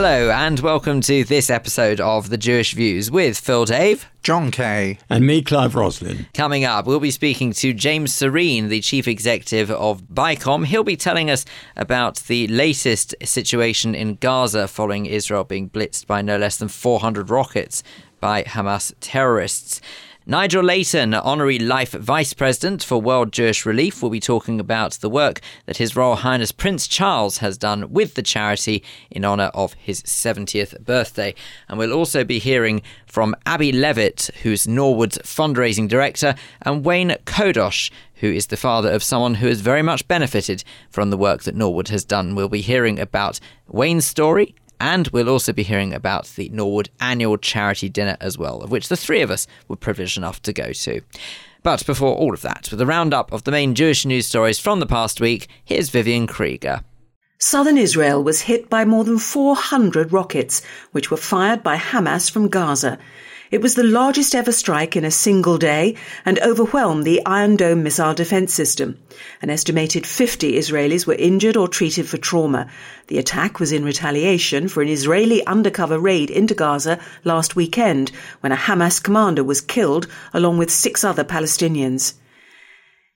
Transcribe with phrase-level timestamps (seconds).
[0.00, 4.08] Hello, and welcome to this episode of The Jewish Views with Phil Dave.
[4.22, 5.00] Jon Kay.
[5.10, 6.28] And me, Clive Roslin.
[6.34, 10.66] Coming up, we'll be speaking to James Sorene, the chief executive of BICOM.
[10.66, 16.22] He'll be telling us about the latest situation in Gaza following Israel being blitzed by
[16.22, 17.82] no less than 400 rockets
[18.20, 19.80] by Hamas terrorists.
[20.30, 25.08] Nigel Layton, Honorary Life Vice President for World Jewish Relief, will be talking about the
[25.08, 29.72] work that His Royal Highness Prince Charles has done with the charity in honour of
[29.72, 31.34] his 70th birthday.
[31.66, 37.90] And we'll also be hearing from Abi Levitt, who's Norwood's fundraising director, and Wayne Chodosh,
[38.16, 41.56] who is the father of someone who has very much benefited from the work that
[41.56, 42.34] Norwood has done.
[42.34, 47.36] We'll be hearing about Wayne's story and we'll also be hearing about the Norwood annual
[47.36, 50.72] charity dinner as well, of which the three of us were privileged enough to go
[50.72, 51.00] to.
[51.62, 54.80] But before all of that, with a roundup of the main Jewish news stories from
[54.80, 56.82] the past week, here's Vivian Krieger.
[57.40, 62.48] Southern Israel was hit by more than 400 rockets, which were fired by Hamas from
[62.48, 62.98] Gaza.
[63.50, 65.94] It was the largest ever strike in a single day
[66.26, 68.98] and overwhelmed the Iron Dome missile defense system.
[69.40, 72.68] An estimated 50 Israelis were injured or treated for trauma.
[73.06, 78.52] The attack was in retaliation for an Israeli undercover raid into Gaza last weekend when
[78.52, 82.12] a Hamas commander was killed along with six other Palestinians.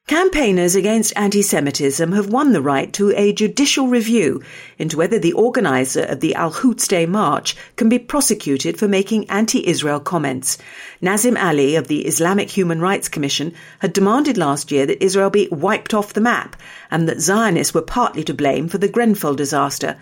[0.08, 4.42] Campaigners against anti-Semitism have won the right to a judicial review
[4.77, 10.00] into whether the organizer of the Al-Quds Day March can be prosecuted for making anti-Israel
[10.00, 10.59] comments.
[11.00, 15.48] Nazim Ali of the Islamic Human Rights Commission had demanded last year that Israel be
[15.53, 16.56] wiped off the map
[16.91, 19.97] and that Zionists were partly to blame for the Grenfell disaster.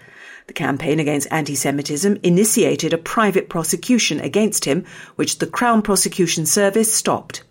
[0.46, 6.92] The campaign against anti-Semitism initiated a private prosecution against him, which the Crown Prosecution Service
[6.92, 7.44] stopped.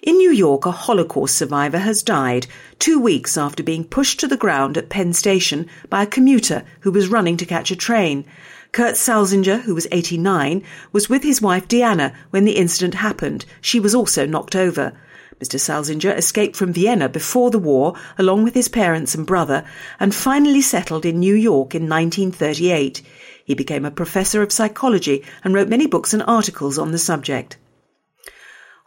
[0.00, 2.46] In New York, a Holocaust survivor has died
[2.78, 6.92] two weeks after being pushed to the ground at Penn Station by a commuter who
[6.92, 8.24] was running to catch a train.
[8.70, 10.62] Kurt Salzinger, who was 89,
[10.92, 13.44] was with his wife Diana when the incident happened.
[13.60, 14.92] She was also knocked over.
[15.40, 15.58] Mr.
[15.58, 19.64] Salzinger escaped from Vienna before the war, along with his parents and brother,
[19.98, 23.02] and finally settled in New York in 1938.
[23.44, 27.56] He became a professor of psychology and wrote many books and articles on the subject.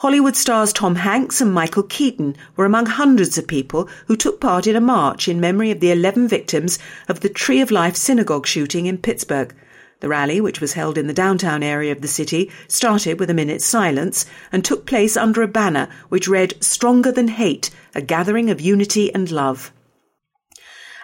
[0.01, 4.65] Hollywood stars Tom Hanks and Michael Keaton were among hundreds of people who took part
[4.65, 8.47] in a march in memory of the 11 victims of the Tree of Life synagogue
[8.47, 9.53] shooting in Pittsburgh.
[9.99, 13.35] The rally, which was held in the downtown area of the city, started with a
[13.35, 18.49] minute's silence and took place under a banner which read Stronger Than Hate, a gathering
[18.49, 19.71] of unity and love.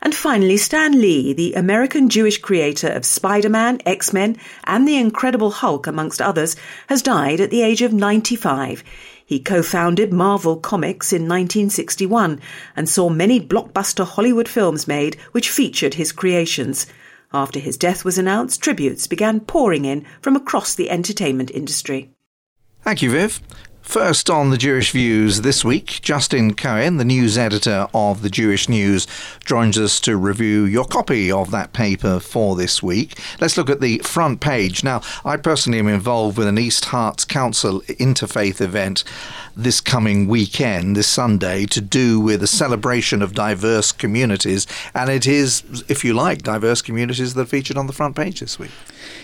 [0.02, 5.88] And finally, Stan Lee, the American Jewish creator of Spider-Man, X-Men, and The Incredible Hulk,
[5.88, 6.56] amongst others,
[6.88, 8.84] has died at the age of 95.
[9.26, 12.40] He co-founded Marvel Comics in 1961
[12.76, 16.88] and saw many blockbuster Hollywood films made which featured his creations.
[17.34, 22.12] After his death was announced, tributes began pouring in from across the entertainment industry.
[22.84, 23.42] Thank you, Viv.
[23.88, 28.68] First on the Jewish Views this week, Justin Cohen, the news editor of the Jewish
[28.68, 29.08] News,
[29.46, 33.18] joins us to review your copy of that paper for this week.
[33.40, 34.84] Let's look at the front page.
[34.84, 39.06] Now, I personally am involved with an East Herts Council interfaith event
[39.56, 44.68] this coming weekend, this Sunday, to do with a celebration of diverse communities.
[44.94, 48.42] And it is, if you like, diverse communities that are featured on the front page
[48.42, 48.72] this week.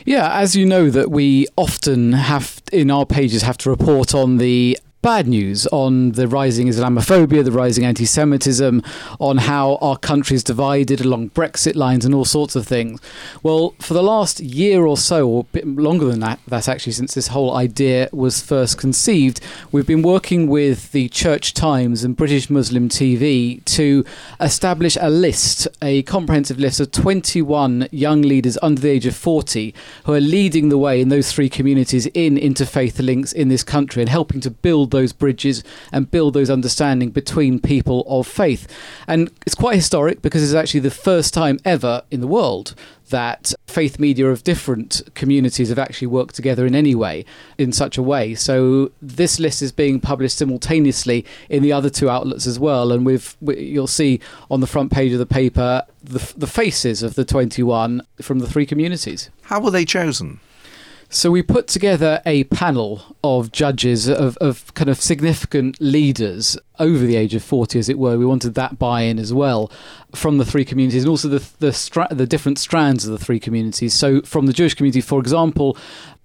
[0.05, 4.37] Yeah, as you know, that we often have in our pages have to report on
[4.37, 8.81] the bad news on the rising Islamophobia, the rising anti Semitism,
[9.19, 13.01] on how our country is divided along Brexit lines and all sorts of things.
[13.43, 16.93] Well, for the last year or so, or a bit longer than that, that's actually
[16.93, 19.41] since this whole idea was first conceived,
[19.73, 24.05] we've been working with the Church Times and British Muslim TV to
[24.39, 29.75] establish a list, a comprehensive list of 21 young leaders under the age of 40
[30.05, 34.01] who are leading the way in those three communities in interfaith links in this country
[34.01, 38.65] and helping to build those bridges and build those understanding between people of faith.
[39.05, 42.73] And it's quite historic because it's actually the first time ever in the world
[43.09, 47.25] that faith media of different communities have actually worked together in any way,
[47.57, 48.33] in such a way.
[48.33, 53.05] So this list is being published simultaneously in the other two outlets as well, and
[53.05, 54.19] we've we, you'll see
[54.49, 58.47] on the front page of the paper the, the faces of the 21 from the
[58.47, 59.29] three communities.
[59.43, 60.39] How were they chosen?
[61.13, 67.05] So we put together a panel of judges of, of kind of significant leaders over
[67.05, 68.17] the age of 40 as it were.
[68.17, 69.71] We wanted that buy-in as well
[70.15, 73.39] from the three communities and also the the, stra- the different strands of the three
[73.39, 73.93] communities.
[73.93, 75.77] So from the Jewish community for example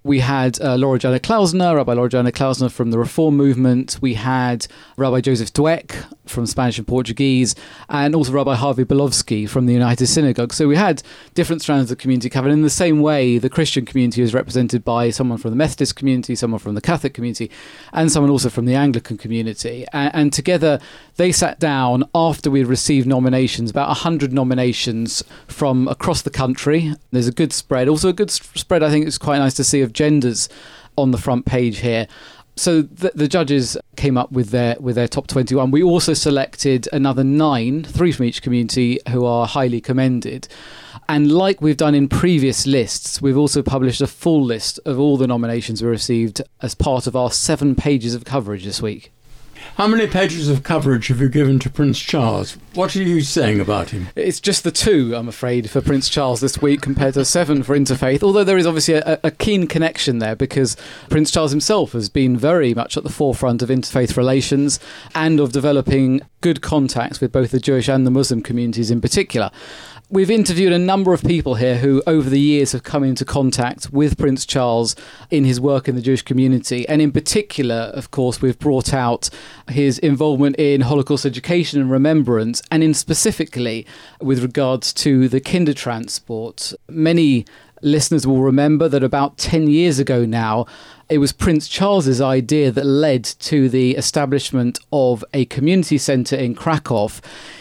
[0.05, 3.99] We had uh, Laura Janner-Klausner, Rabbi Laura Janner-Klausner from the Reform Movement.
[4.01, 4.67] We had
[4.97, 7.55] Rabbi Joseph Dweck from Spanish and Portuguese,
[7.89, 10.53] and also Rabbi Harvey Belovski from the United Synagogue.
[10.53, 11.03] So we had
[11.35, 12.53] different strands of the community covered.
[12.53, 16.35] In the same way, the Christian community was represented by someone from the Methodist community,
[16.35, 17.51] someone from the Catholic community,
[17.93, 19.87] and someone also from the Anglican community.
[19.93, 20.81] And, and together,
[21.17, 26.95] they sat down after we received nominations, about 100 nominations from across the country.
[27.11, 27.89] There's a good spread.
[27.89, 30.49] Also, a good spread, I think it's quite nice to see, of genders
[30.97, 32.07] on the front page here.
[32.57, 36.89] So the, the, judges came up with their with their top 21 we also selected
[36.93, 40.49] another nine three from each community who are highly commended.
[41.09, 45.17] And like we've done in previous lists we've also published a full list of all
[45.17, 49.13] the nominations we received as part of our seven pages of coverage this week
[49.77, 52.57] how many pages of coverage have you given to Prince Charles?
[52.75, 54.09] What are you saying about him?
[54.17, 57.77] It's just the two, I'm afraid, for Prince Charles this week compared to seven for
[57.77, 60.77] Interfaith, although there is obviously a, a keen connection there because
[61.11, 64.81] Prince Charles himself has been very much at the forefront of interfaith relations
[65.15, 69.51] and of developing good contacts with both the Jewish and the Muslim communities in particular.
[70.11, 73.93] We've interviewed a number of people here who, over the years, have come into contact
[73.93, 74.97] with Prince Charles
[75.31, 76.89] in his work in the Jewish community.
[76.89, 79.29] And in particular, of course, we've brought out
[79.69, 83.87] his involvement in Holocaust education and remembrance, and in specifically
[84.19, 86.75] with regards to the Kindertransport.
[86.89, 87.45] Many
[87.83, 90.65] listeners will remember that about 10 years ago now,
[91.11, 96.55] it was Prince Charles's idea that led to the establishment of a community centre in
[96.55, 97.11] Krakow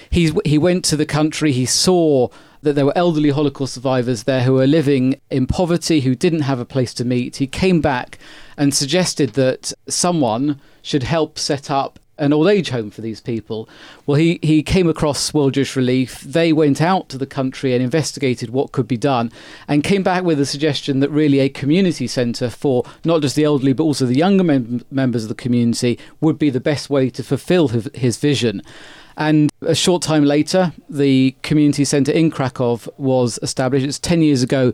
[0.09, 2.30] He's, he went to the country, he saw
[2.62, 6.59] that there were elderly Holocaust survivors there who were living in poverty, who didn't have
[6.59, 7.38] a place to meet.
[7.38, 8.18] He came back
[8.57, 13.69] and suggested that someone should help set up an old age home for these people.
[14.06, 16.21] Well, he, he came across World Jewish Relief.
[16.21, 19.31] They went out to the country and investigated what could be done
[19.68, 23.44] and came back with a suggestion that really a community centre for not just the
[23.44, 27.09] elderly but also the younger mem- members of the community would be the best way
[27.09, 28.62] to fulfil his, his vision.
[29.18, 33.86] And a short time later, the community centre in Krakow was established.
[33.86, 34.74] It's 10 years ago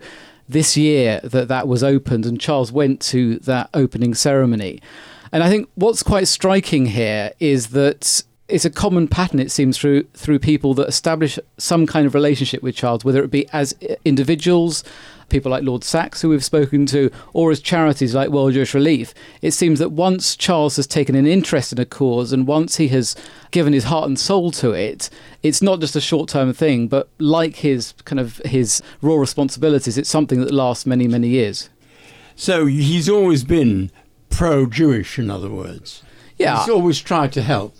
[0.49, 4.81] this year that that was opened, and Charles went to that opening ceremony.
[5.31, 9.77] And I think what's quite striking here is that it's a common pattern, it seems,
[9.77, 13.73] through through people that establish some kind of relationship with Charles, whether it be as
[14.03, 14.83] individuals,
[15.33, 19.15] people like Lord Sacks, who we've spoken to, or as charities like World Jewish Relief.
[19.41, 22.89] It seems that once Charles has taken an interest in a cause and once he
[22.89, 23.15] has
[23.49, 25.09] given his heart and soul to it,
[25.41, 29.97] it's not just a short term thing, but like his kind of his raw responsibilities,
[29.97, 31.71] it's something that lasts many, many years.
[32.35, 33.89] So he's always been
[34.29, 36.03] pro Jewish, in other words.
[36.37, 36.59] Yeah.
[36.59, 37.75] He's always tried to help.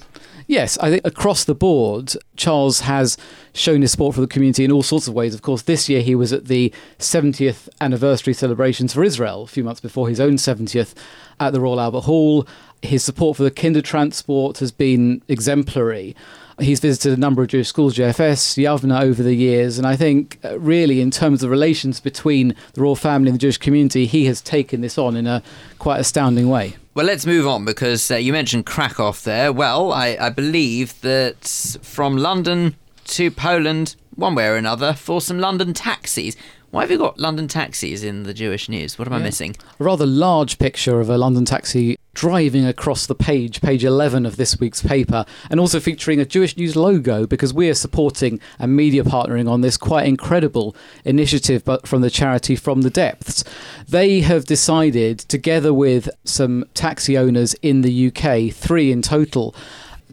[0.48, 3.18] Yes, I think across the board, Charles has
[3.54, 5.34] shown his support for the community in all sorts of ways.
[5.34, 9.63] Of course, this year he was at the 70th anniversary celebrations for Israel, a few
[9.63, 10.94] months before his own 70th
[11.40, 12.48] at the Royal Albert Hall.
[12.81, 16.16] His support for the kinder transport has been exemplary.
[16.59, 20.39] He's visited a number of Jewish schools, JFS, Yavneh, over the years, and I think
[20.44, 24.25] uh, really, in terms of relations between the royal family and the Jewish community, he
[24.25, 25.41] has taken this on in a
[25.79, 26.75] quite astounding way.
[26.94, 29.51] Well, let's move on because uh, you mentioned Krakow there.
[29.51, 31.45] Well, I, I believe that
[31.81, 36.35] from London to Poland, one way or another, for some London taxis.
[36.69, 38.97] Why have you got London taxis in the Jewish news?
[38.97, 39.19] What am yeah.
[39.19, 39.55] I missing?
[39.79, 44.38] A rather large picture of a London taxi driving across the page, page 11 of
[44.38, 48.75] this week's paper, and also featuring a Jewish News logo because we are supporting and
[48.75, 53.43] media partnering on this quite incredible initiative but from the charity From the Depths.
[53.88, 59.55] They have decided, together with some taxi owners in the UK, three in total,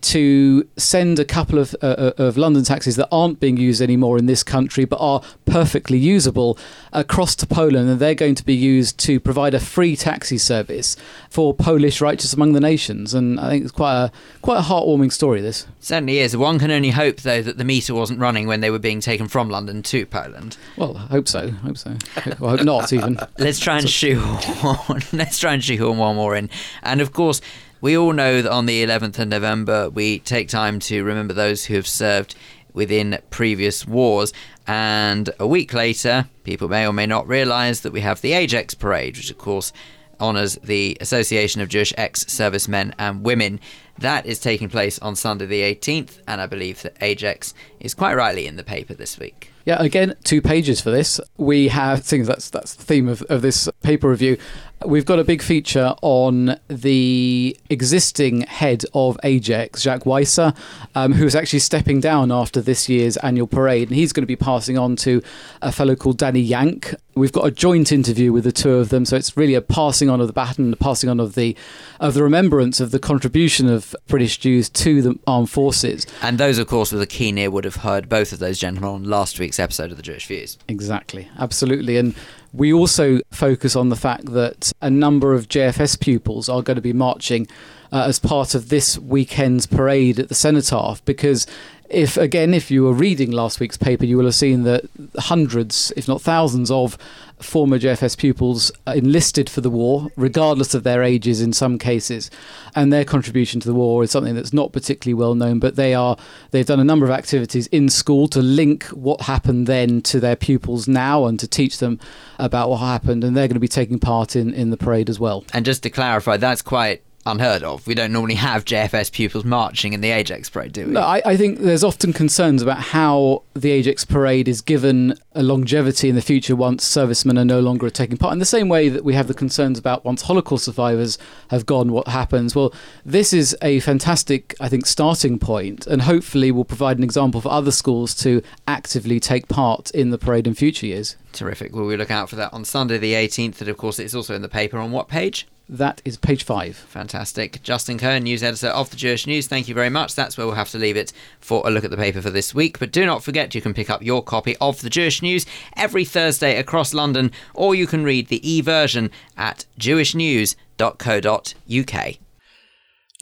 [0.02, 4.19] to send a couple of, uh, uh, of London taxis that aren't being used anymore
[4.19, 6.59] in this country but are perfectly usable
[6.92, 10.97] across to Poland, and they're going to be used to provide a free taxi service
[11.28, 13.14] for Polish righteous among the nations.
[13.14, 15.40] And I think it's quite a quite a heartwarming story.
[15.40, 16.37] This certainly is.
[16.37, 19.28] One can only hope, though, that the meter wasn't running when they were being taken
[19.28, 20.57] from London to Poland.
[20.76, 21.40] Well, I hope so.
[21.40, 21.97] I hope so.
[22.38, 23.19] Well, I hope not even.
[23.38, 25.02] Let's try and shoehorn.
[25.12, 26.50] Let's try and shoehorn one more in,
[26.83, 27.40] and of course
[27.80, 31.64] we all know that on the 11th of November, we take time to remember those
[31.64, 32.34] who have served
[32.72, 34.32] within previous wars.
[34.66, 38.78] And a week later, people may or may not realize that we have the AJEX
[38.78, 39.72] Parade, which, of course,
[40.20, 43.58] honours the Association of Jewish Ex Servicemen and Women.
[43.99, 48.14] That is taking place on Sunday the 18th, and I believe that AJEX is quite
[48.14, 49.50] rightly in the paper this week.
[49.66, 51.20] Yeah, again, two pages for this.
[51.37, 54.38] We have things that's that's the theme of, of this paper review.
[54.87, 60.56] We've got a big feature on the existing head of AJEX, Jacques Weiser,
[60.94, 64.26] um, who is actually stepping down after this year's annual parade, and he's going to
[64.26, 65.22] be passing on to
[65.60, 66.94] a fellow called Danny Yank.
[67.14, 70.08] We've got a joint interview with the two of them, so it's really a passing
[70.08, 71.54] on of the baton, a passing on of the
[71.99, 76.06] of the remembrance of the contribution of British Jews to the armed forces.
[76.22, 78.88] And those, of course, with a keen ear would have heard both of those gentlemen
[78.88, 80.56] on last week's episode of the Jewish Views.
[80.68, 82.14] Exactly, absolutely, and
[82.52, 86.83] we also focus on the fact that a number of JFS pupils are going to
[86.83, 87.47] be marching
[87.92, 91.47] uh, as part of this weekend's parade at the Cenotaph because
[91.90, 95.92] if again if you were reading last week's paper you will have seen that hundreds
[95.97, 96.97] if not thousands of
[97.42, 102.30] former JFS pupils enlisted for the war, regardless of their ages in some cases,
[102.75, 105.59] and their contribution to the war is something that's not particularly well known.
[105.59, 106.16] But they are
[106.50, 110.37] they've done a number of activities in school to link what happened then to their
[110.37, 111.99] pupils now and to teach them
[112.38, 115.18] about what happened, and they're going to be taking part in in the parade as
[115.18, 115.44] well.
[115.52, 117.87] And just to clarify, that's quite unheard of.
[117.87, 120.93] We don't normally have JFS pupils marching in the AJEX parade, do we?
[120.93, 125.43] No, I, I, think there's often concerns about how the AJEX parade is given a
[125.43, 128.33] longevity in the future once servicemen are no longer taking part.
[128.33, 131.19] In the same way that we have the concerns about once Holocaust survivors
[131.50, 132.55] have gone, what happens?
[132.55, 132.73] Well,
[133.05, 137.50] this is a fantastic, I think, starting point, and hopefully will provide an example for
[137.50, 141.17] other schools to actively take part in the parade in future years.
[141.33, 141.75] Terrific.
[141.75, 144.35] Well, we look out for that on Sunday the 18th, and of course, it's also
[144.35, 145.47] in the paper on what page?
[145.73, 146.77] That is page five.
[146.77, 147.62] Fantastic.
[147.62, 150.17] Justin Cohen, news editor of the Jewish News, thank you very much.
[150.17, 152.53] That's where we'll have to leave it for a look at the paper for this
[152.53, 152.81] week.
[152.81, 155.47] But do not forget you can pick up your copy of the Jewish News
[155.77, 162.17] every Thursday across London, or you can read the e version at jewishnews.co.uk.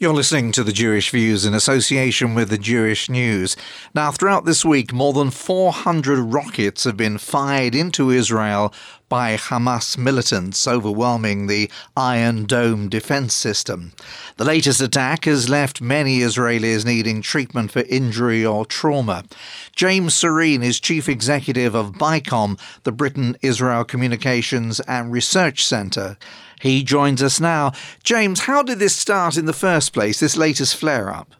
[0.01, 3.57] You're listening to the Jewish Views in association with the Jewish News.
[3.93, 8.73] Now, throughout this week, more than 400 rockets have been fired into Israel
[9.09, 13.91] by Hamas militants, overwhelming the Iron Dome defense system.
[14.37, 19.25] The latest attack has left many Israelis needing treatment for injury or trauma.
[19.75, 26.17] James Sorene is chief executive of BICOM, the Britain Israel Communications and Research Centre.
[26.61, 27.71] He joins us now.
[28.03, 31.33] James, how did this start in the first place, this latest flare up?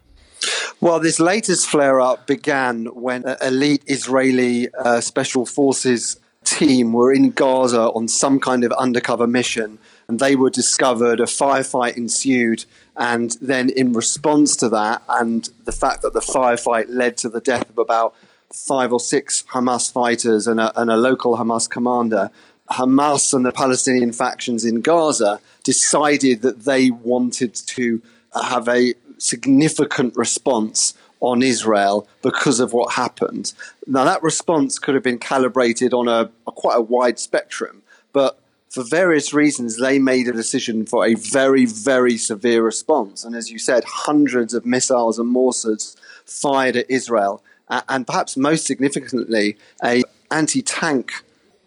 [0.80, 7.30] Well, this latest flare up began when elite Israeli uh, special forces team were in
[7.30, 9.78] Gaza on some kind of undercover mission
[10.08, 12.64] and they were discovered, a firefight ensued,
[12.96, 17.40] and then in response to that, and the fact that the firefight led to the
[17.40, 18.14] death of about
[18.52, 22.30] five or six Hamas fighters and a, and a local Hamas commander,
[22.70, 28.02] Hamas and the Palestinian factions in Gaza decided that they wanted to
[28.34, 33.52] have a significant response on Israel because of what happened.
[33.86, 38.38] Now, that response could have been calibrated on a, a, quite a wide spectrum, but
[38.70, 43.24] for various reasons, they made a decision for a very, very severe response.
[43.24, 48.66] And as you said, hundreds of missiles and mortars fired at Israel, and perhaps most
[48.66, 51.12] significantly, a anti-tank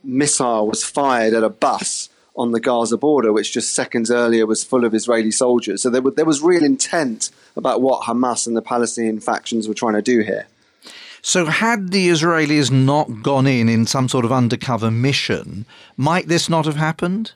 [0.03, 4.63] missile was fired at a bus on the Gaza border, which just seconds earlier was
[4.63, 5.83] full of Israeli soldiers.
[5.83, 9.93] So there, there was real intent about what Hamas and the Palestinian factions were trying
[9.93, 10.47] to do here.
[11.25, 16.49] So, had the Israelis not gone in in some sort of undercover mission, might this
[16.49, 17.31] not have happened?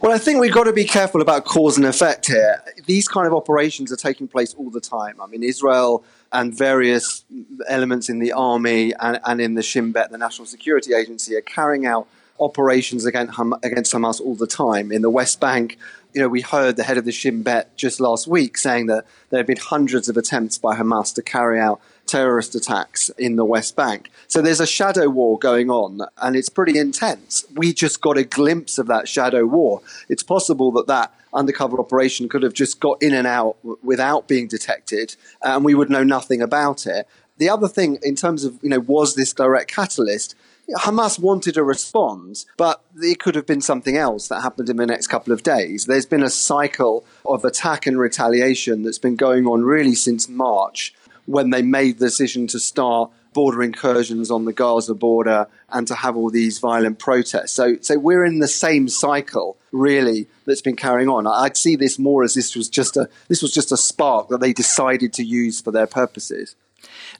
[0.00, 2.62] Well, I think we've got to be careful about cause and effect here.
[2.86, 5.20] These kind of operations are taking place all the time.
[5.20, 7.24] I mean, Israel and various
[7.68, 11.42] elements in the army and, and in the Shin Bet, the National Security Agency, are
[11.42, 12.08] carrying out
[12.40, 14.90] operations against, against Hamas all the time.
[14.90, 15.78] In the West Bank,
[16.12, 19.04] you know, we heard the head of the Shin Bet just last week saying that
[19.28, 23.44] there have been hundreds of attempts by Hamas to carry out terrorist attacks in the
[23.44, 24.10] West Bank.
[24.26, 27.44] So there's a shadow war going on, and it's pretty intense.
[27.54, 29.82] We just got a glimpse of that shadow war.
[30.08, 34.48] It's possible that that undercover operation could have just got in and out without being
[34.48, 37.06] detected, and we would know nothing about it.
[37.38, 40.34] The other thing, in terms of, you know, was this direct catalyst?
[40.78, 44.86] Hamas wanted a response, but it could have been something else that happened in the
[44.86, 45.86] next couple of days.
[45.86, 50.94] There's been a cycle of attack and retaliation that's been going on really since March
[51.26, 55.94] when they made the decision to start border incursions on the Gaza border and to
[55.94, 57.52] have all these violent protests.
[57.52, 61.26] So, so we're in the same cycle, really, that's been carrying on.
[61.26, 64.40] I'd see this more as this was just a this was just a spark that
[64.40, 66.56] they decided to use for their purposes.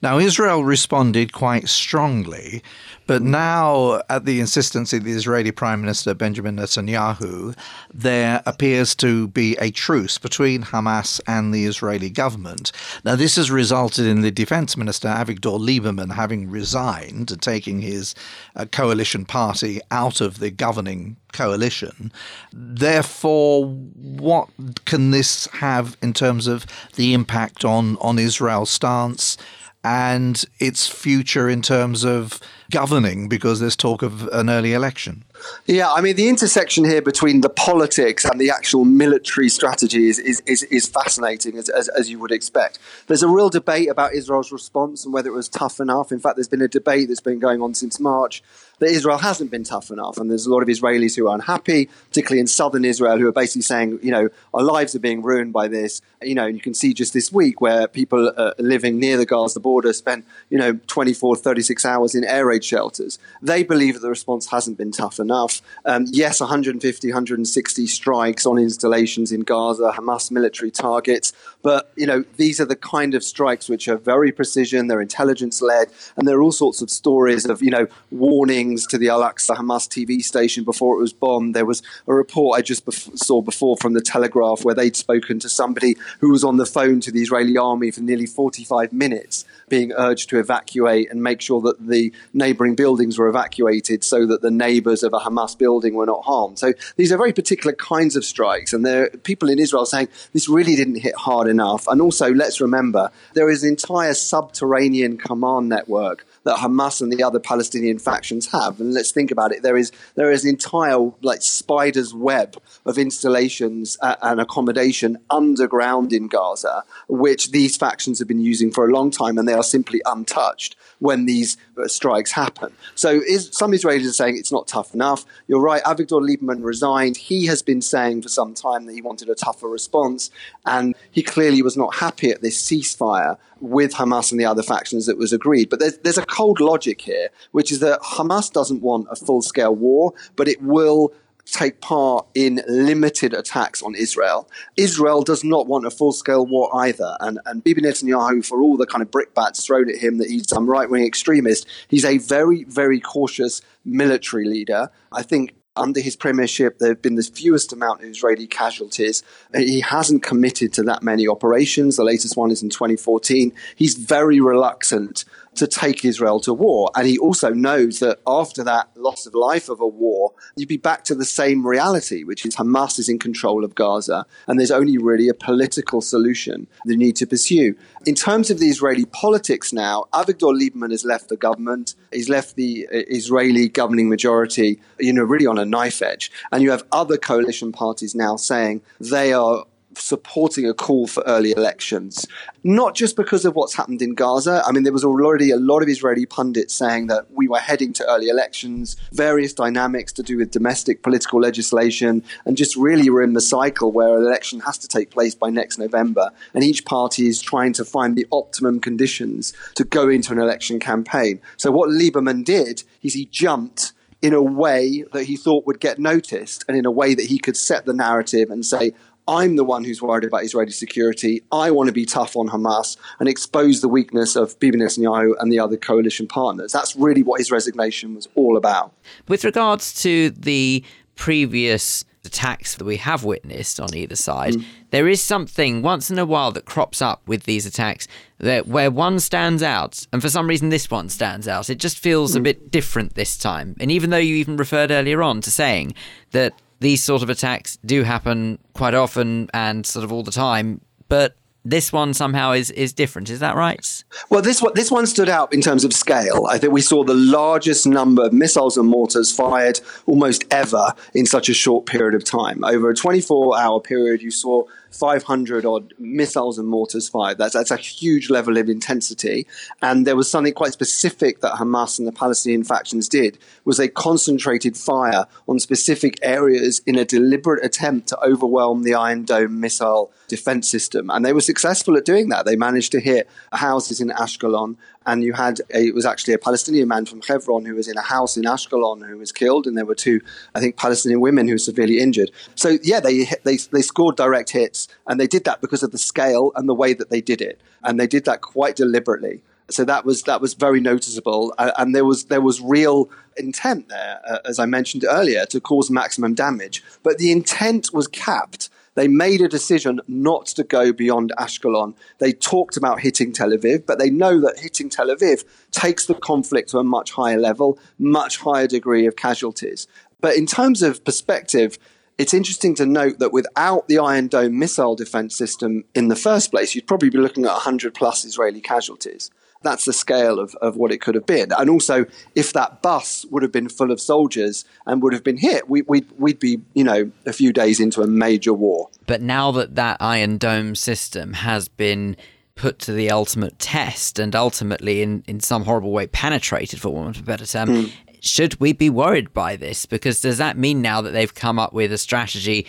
[0.03, 2.63] Now, Israel responded quite strongly,
[3.11, 7.59] But now, at the insistence of the Israeli Prime Minister Benjamin Netanyahu,
[7.93, 12.71] there appears to be a truce between Hamas and the Israeli government.
[13.05, 18.15] Now, this has resulted in the Defense Minister Avigdor Lieberman having resigned and taking his
[18.55, 22.13] uh, coalition party out of the governing coalition.
[22.53, 24.49] Therefore, what
[24.85, 26.65] can this have in terms of
[26.95, 29.37] the impact on, on Israel's stance
[29.83, 32.39] and its future in terms of
[32.71, 33.29] governing?
[33.29, 35.25] Because there's talk of an early election.
[35.67, 40.19] Yeah, I mean, the intersection here between the politics and the actual military strategy is,
[40.19, 42.79] is, is, is fascinating, as, as, as, you would expect.
[43.07, 46.13] There's a real debate about Israel's response and whether it was tough enough.
[46.13, 48.43] In fact, there's been a debate that's been going on since March
[48.81, 50.17] that Israel hasn't been tough enough.
[50.17, 53.33] And there's a lot of Israelis who are unhappy, particularly in southern Israel, who are
[53.33, 56.01] basically saying, you know, our lives are being ruined by this.
[56.23, 59.93] You know, you can see just this week where people living near the Gaza border
[59.93, 63.19] spent, you know, 24, 36 hours in air raid shelters.
[63.43, 65.63] They believe the response hasn't been tough enough.
[65.85, 71.33] Um, yes, 150, 160 strikes on installations in Gaza, Hamas military targets.
[71.63, 75.61] But, you know, these are the kind of strikes which are very precision, they're intelligence
[75.61, 79.23] led, and there are all sorts of stories of, you know, warning to the Al
[79.23, 81.55] Aqsa Hamas TV station before it was bombed.
[81.55, 85.39] There was a report I just bef- saw before from the Telegraph where they'd spoken
[85.41, 89.45] to somebody who was on the phone to the Israeli army for nearly 45 minutes,
[89.69, 92.13] being urged to evacuate and make sure that the
[92.51, 96.59] neighboring buildings were evacuated so that the neighbors of a Hamas building were not harmed.
[96.59, 100.09] So these are very particular kinds of strikes, and there are people in Israel saying
[100.33, 101.87] this really didn't hit hard enough.
[101.87, 107.23] And also, let's remember, there is an entire subterranean command network that Hamas and the
[107.23, 108.81] other Palestinian factions have.
[108.81, 109.63] And let's think about it.
[109.63, 116.13] There is there is an entire like spider's web of installations uh, and accommodation underground
[116.13, 119.63] in Gaza, which these factions have been using for a long time, and they are
[119.63, 122.73] simply untouched when these uh, strikes happen.
[122.95, 125.25] So is, some Israelis are saying it's not tough enough.
[125.49, 125.83] You're right.
[125.83, 127.17] Avigdor Lieberman resigned.
[127.17, 130.31] He has been saying for some time that he wanted a tougher response,
[130.65, 135.07] and he clearly was not happy at this ceasefire with Hamas and the other factions
[135.07, 135.69] that was agreed.
[135.69, 139.43] But there's, there's a cold logic here, which is that Hamas doesn't want a full
[139.43, 141.13] scale war, but it will
[141.47, 144.49] take part in limited attacks on Israel.
[144.77, 147.17] Israel does not want a full scale war either.
[147.21, 150.49] And, and Bibi Netanyahu, for all the kind of brickbats thrown at him that he's
[150.49, 154.91] some right wing extremist, he's a very, very cautious military leader.
[155.13, 159.23] I think under his premiership, there have been the fewest amount of Israeli casualties.
[159.55, 161.97] He hasn't committed to that many operations.
[161.97, 163.53] The latest one is in 2014.
[163.77, 165.25] He's very reluctant
[165.57, 166.91] to take Israel to war.
[166.95, 170.77] And he also knows that after that loss of life of a war, you'd be
[170.77, 174.71] back to the same reality, which is Hamas is in control of Gaza, and there's
[174.71, 177.75] only really a political solution they need to pursue.
[178.07, 181.95] In terms of the Israeli politics now, Avigdor Lieberman has left the government.
[182.13, 186.31] He's left the uh, Israeli governing majority, you know, really on a knife edge.
[186.53, 189.65] And you have other coalition parties now saying they are
[190.01, 192.27] supporting a call for early elections,
[192.65, 194.63] not just because of what's happened in Gaza.
[194.67, 197.93] I mean, there was already a lot of Israeli pundits saying that we were heading
[197.95, 203.23] to early elections, various dynamics to do with domestic political legislation, and just really we're
[203.23, 206.31] in the cycle where an election has to take place by next November.
[206.55, 210.81] And each party is trying to find the optimum conditions to go into an election
[210.81, 211.41] campaign.
[211.57, 215.99] So what Lieberman did is he jumped in a way that he thought would get
[215.99, 218.93] noticed and in a way that he could set the narrative and say,
[219.31, 221.45] I'm the one who's worried about Israeli security.
[221.53, 225.53] I want to be tough on Hamas and expose the weakness of Bibi Netanyahu and
[225.53, 226.73] the other coalition partners.
[226.73, 228.93] That's really what his resignation was all about.
[229.29, 230.83] With regards to the
[231.15, 234.65] previous attacks that we have witnessed on either side, mm.
[234.91, 238.91] there is something once in a while that crops up with these attacks that where
[238.91, 241.71] one stands out, and for some reason this one stands out.
[241.71, 242.39] It just feels mm.
[242.39, 243.77] a bit different this time.
[243.79, 245.95] And even though you even referred earlier on to saying
[246.33, 250.81] that these sort of attacks do happen quite often and sort of all the time,
[251.09, 253.29] but this one somehow is is different.
[253.29, 254.05] Is that right?
[254.31, 256.47] Well, this one this one stood out in terms of scale.
[256.49, 261.27] I think we saw the largest number of missiles and mortars fired almost ever in
[261.27, 262.65] such a short period of time.
[262.65, 267.39] Over a 24 hour period, you saw 500 odd missiles and mortars fired.
[267.39, 269.47] That's, that's a huge level of intensity.
[269.83, 273.89] And there was something quite specific that Hamas and the Palestinian factions did was they
[273.89, 280.13] concentrated fire on specific areas in a deliberate attempt to overwhelm the Iron Dome missile
[280.29, 281.11] defense system.
[281.11, 282.45] And they were successful at doing that.
[282.45, 284.77] They managed to hit houses in Ashkelon
[285.11, 287.97] and you had a, it was actually a Palestinian man from Hebron who was in
[287.97, 290.21] a house in Ashkelon who was killed, and there were two,
[290.55, 292.31] I think, Palestinian women who were severely injured.
[292.55, 295.99] So yeah, they they they scored direct hits, and they did that because of the
[295.99, 299.43] scale and the way that they did it, and they did that quite deliberately.
[299.69, 303.89] So that was that was very noticeable, uh, and there was there was real intent
[303.89, 306.83] there, uh, as I mentioned earlier, to cause maximum damage.
[307.03, 308.69] But the intent was capped.
[309.01, 311.95] They made a decision not to go beyond Ashkelon.
[312.19, 316.13] They talked about hitting Tel Aviv, but they know that hitting Tel Aviv takes the
[316.13, 319.87] conflict to a much higher level, much higher degree of casualties.
[320.21, 321.79] But in terms of perspective,
[322.19, 326.51] it's interesting to note that without the Iron Dome missile defense system in the first
[326.51, 329.31] place, you'd probably be looking at 100 plus Israeli casualties.
[329.63, 331.51] That's the scale of, of what it could have been.
[331.59, 335.37] And also, if that bus would have been full of soldiers and would have been
[335.37, 338.89] hit, we, we'd, we'd be, you know, a few days into a major war.
[339.07, 342.17] But now that that Iron Dome system has been
[342.55, 347.17] put to the ultimate test and ultimately, in, in some horrible way, penetrated, for want
[347.17, 347.93] of a better term, mm.
[348.21, 349.85] should we be worried by this?
[349.87, 352.67] Because does that mean now that they've come up with a strategy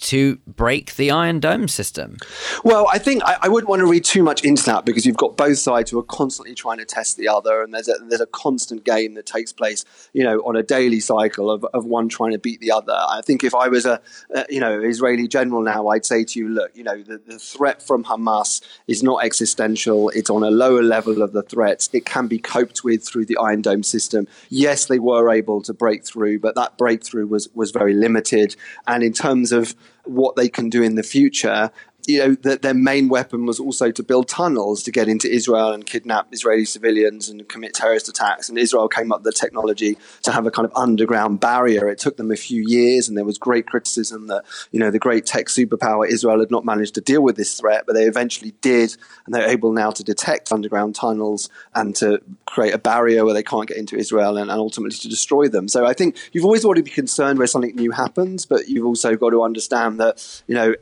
[0.00, 2.16] to break the Iron Dome system?
[2.64, 5.16] Well, I think I, I, wouldn't want to read too much into that because you've
[5.16, 8.20] got both sides who are constantly trying to test the other, and there's a, there's
[8.20, 12.08] a constant game that takes place, you know, on a daily cycle of, of one
[12.08, 12.94] trying to beat the other.
[12.94, 14.00] I think if I was a,
[14.34, 17.38] a you know Israeli general now, I'd say to you, look, you know, the, the
[17.38, 21.90] threat from Hamas is not existential; it's on a lower level of the threats.
[21.92, 24.26] It can be coped with through the Iron Dome system.
[24.48, 28.56] Yes, they were able to break through, but that breakthrough was was very limited.
[28.86, 31.70] And in terms of what they can do in the future
[32.06, 35.72] you know, that their main weapon was also to build tunnels to get into Israel
[35.72, 38.48] and kidnap Israeli civilians and commit terrorist attacks.
[38.48, 41.88] And Israel came up with the technology to have a kind of underground barrier.
[41.88, 44.98] It took them a few years, and there was great criticism that, you know, the
[44.98, 48.54] great tech superpower Israel had not managed to deal with this threat, but they eventually
[48.60, 53.34] did, and they're able now to detect underground tunnels and to create a barrier where
[53.34, 55.68] they can't get into Israel and, and ultimately to destroy them.
[55.68, 58.86] So I think you've always got to be concerned where something new happens, but you've
[58.86, 60.74] also got to understand that, you know,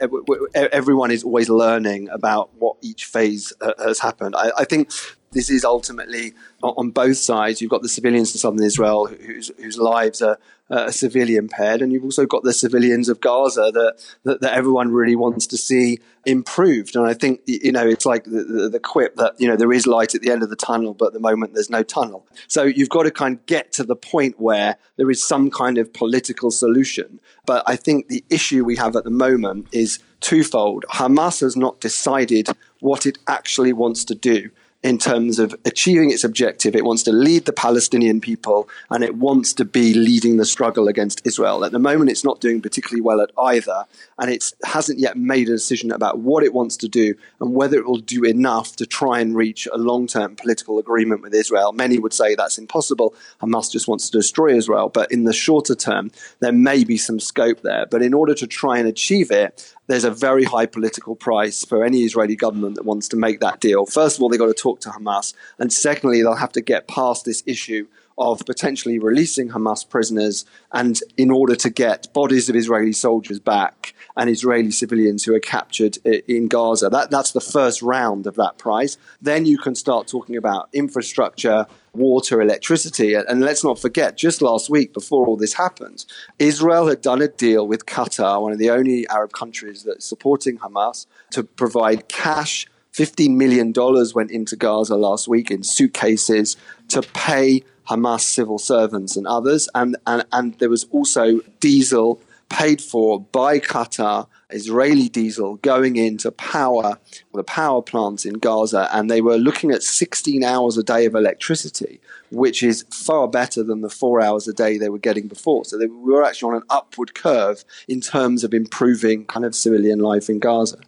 [0.54, 4.34] everyone is is always learning about what each phase uh, has happened.
[4.36, 4.90] I, I, think
[5.32, 7.60] this is ultimately on both sides.
[7.60, 10.38] You've got the civilians in southern Israel whose, whose lives are,
[10.70, 14.92] uh, severely impaired, and you've also got the civilians of Gaza that, that, that everyone
[14.92, 16.94] really wants to see improved.
[16.94, 19.72] And I think you know it's like the, the, the, quip that you know there
[19.72, 22.26] is light at the end of the tunnel, but at the moment there's no tunnel.
[22.48, 25.78] So you've got to kind of get to the point where there is some kind
[25.78, 27.18] of political solution.
[27.46, 30.84] But I think the issue we have at the moment is twofold.
[30.90, 32.48] Hamas has not decided
[32.80, 34.50] what it actually wants to do
[34.82, 36.76] in terms of achieving its objective.
[36.76, 40.86] It wants to lead the Palestinian people and it wants to be leading the struggle
[40.86, 41.64] against Israel.
[41.64, 43.84] At the moment, it's not doing particularly well at either,
[44.18, 47.76] and it hasn't yet made a decision about what it wants to do and whether
[47.76, 51.72] it will do enough to try and reach a long term political agreement with Israel.
[51.72, 53.14] Many would say that's impossible.
[53.42, 54.88] Hamas just wants to destroy Israel.
[54.88, 57.86] But in the shorter term, there may be some scope there.
[57.86, 61.84] But in order to try and achieve it, there's a very high political price for
[61.84, 63.86] any Israeli government that wants to make that deal.
[63.86, 65.34] First of all, they've got to talk to Hamas.
[65.58, 71.00] And secondly, they'll have to get past this issue of potentially releasing Hamas prisoners and
[71.16, 75.96] in order to get bodies of Israeli soldiers back and Israeli civilians who are captured
[76.04, 76.88] in Gaza.
[76.88, 78.98] That, that's the first round of that price.
[79.22, 83.14] Then you can start talking about infrastructure, water, electricity.
[83.14, 86.04] And let's not forget, just last week, before all this happened,
[86.40, 90.58] Israel had done a deal with Qatar, one of the only Arab countries that's supporting
[90.58, 92.66] Hamas, to provide cash.
[92.94, 93.72] $15 million
[94.12, 96.56] went into Gaza last week in suitcases
[96.88, 99.68] to pay Hamas civil servants and others.
[99.74, 106.30] And, and, and there was also diesel paid for by Qatar, Israeli diesel going into
[106.32, 106.98] power
[107.34, 108.88] the power plants in Gaza.
[108.92, 113.62] And they were looking at 16 hours a day of electricity, which is far better
[113.62, 115.64] than the four hours a day they were getting before.
[115.64, 119.54] So they, we were actually on an upward curve in terms of improving kind of
[119.54, 120.78] civilian life in Gaza.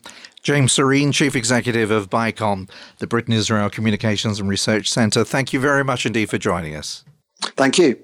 [0.43, 5.25] James Sorene, Chief Executive of BICOM, the Britain Israel Communications and Research Centre.
[5.25, 7.05] Thank you very much indeed for joining us.
[7.57, 7.99] Thank you.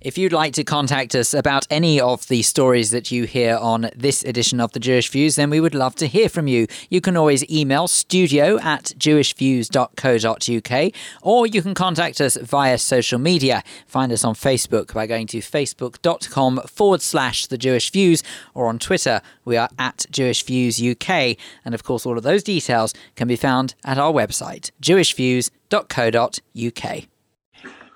[0.00, 3.90] If you'd like to contact us about any of the stories that you hear on
[3.96, 6.66] this edition of the Jewish Views, then we would love to hear from you.
[6.90, 13.62] You can always email studio at jewishviews.co.uk or you can contact us via social media.
[13.86, 18.22] Find us on Facebook by going to facebook.com forward slash the Jewish Views
[18.54, 21.36] or on Twitter, we are at Jewish Views UK.
[21.64, 27.15] And of course, all of those details can be found at our website, jewishviews.co.uk.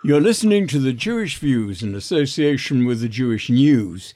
[0.02, 4.14] You're listening to the Jewish Views in association with the Jewish News.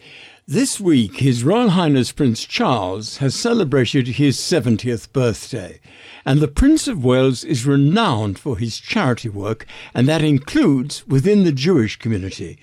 [0.48, 5.80] This week, His Royal Highness Prince Charles has celebrated his 70th birthday,
[6.24, 11.44] and the Prince of Wales is renowned for his charity work, and that includes within
[11.44, 12.58] the Jewish community.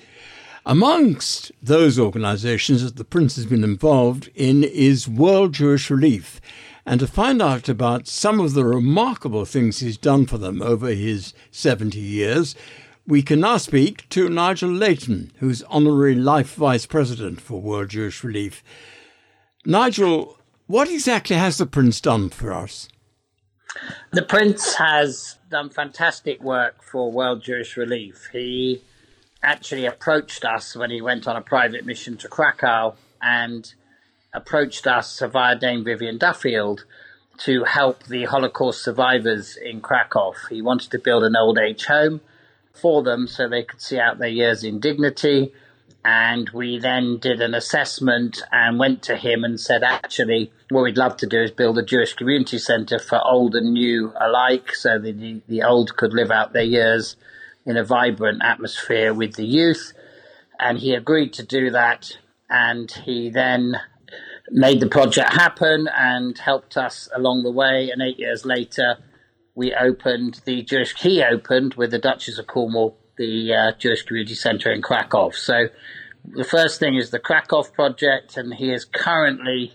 [0.66, 6.42] Amongst those organizations that the Prince has been involved in is World Jewish Relief,
[6.88, 10.88] and to find out about some of the remarkable things he's done for them over
[10.88, 12.56] his 70 years,
[13.08, 18.24] we can now speak to Nigel Layton, who's Honorary Life Vice President for World Jewish
[18.24, 18.64] Relief.
[19.66, 20.38] Nigel,
[20.68, 22.88] what exactly has the Prince done for us?
[24.12, 28.30] The Prince has done fantastic work for World Jewish Relief.
[28.32, 28.82] He
[29.44, 33.74] actually approached us when he went on a private mission to Krakow and
[34.34, 36.86] approached us via Dame Vivien Duffield
[37.40, 40.34] to help the Holocaust survivors in Krakow.
[40.50, 42.22] He wanted to build an old age home
[42.74, 45.54] for them so they could see out their years in dignity.
[46.04, 50.98] And we then did an assessment and went to him and said, actually, what we'd
[50.98, 54.98] love to do is build a Jewish community centre for old and new alike so
[54.98, 57.16] that the, the old could live out their years
[57.66, 59.94] in a vibrant atmosphere with the youth.
[60.60, 62.18] And he agreed to do that.
[62.50, 63.76] And he then
[64.50, 67.92] made the project happen and helped us along the way.
[67.92, 68.98] And eight years later,
[69.56, 74.36] we opened the Jewish, he opened with the Duchess of Cornwall, the uh, Jewish Community
[74.36, 75.32] Centre in Krakow.
[75.32, 75.68] So
[76.26, 79.74] the first thing is the Krakow project, and he is currently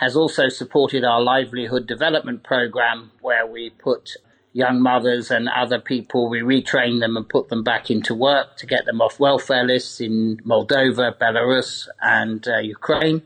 [0.00, 4.16] has also supported our livelihood development program where we put
[4.52, 8.66] young mothers and other people, we retrain them and put them back into work to
[8.66, 13.22] get them off welfare lists in Moldova, Belarus, and uh, Ukraine.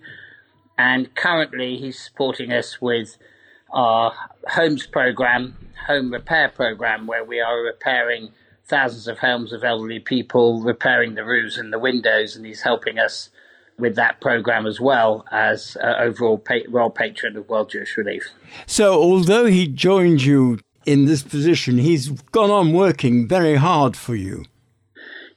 [0.79, 3.17] And currently, he's supporting us with
[3.77, 4.13] our
[4.49, 5.55] homes program,
[5.87, 8.31] home repair program, where we are repairing
[8.65, 12.99] thousands of homes of elderly people, repairing the roofs and the windows, and he's helping
[12.99, 13.29] us
[13.79, 18.31] with that program as well as uh, overall pa- royal patron of World Jewish Relief.
[18.67, 24.15] So, although he joined you in this position, he's gone on working very hard for
[24.17, 24.47] you.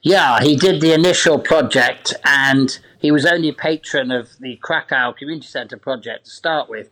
[0.02, 5.48] Yeah, he did the initial project and he was only patron of the Krakow Community
[5.48, 6.90] Centre project to start with.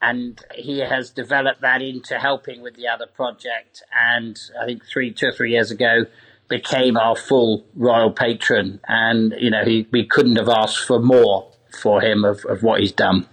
[0.00, 3.82] And he has developed that into helping with the other project.
[3.92, 6.04] And I think three, two or three years ago,
[6.48, 8.80] became our full royal patron.
[8.88, 12.80] And, you know, he, we couldn't have asked for more for him of, of what
[12.80, 13.26] he's done.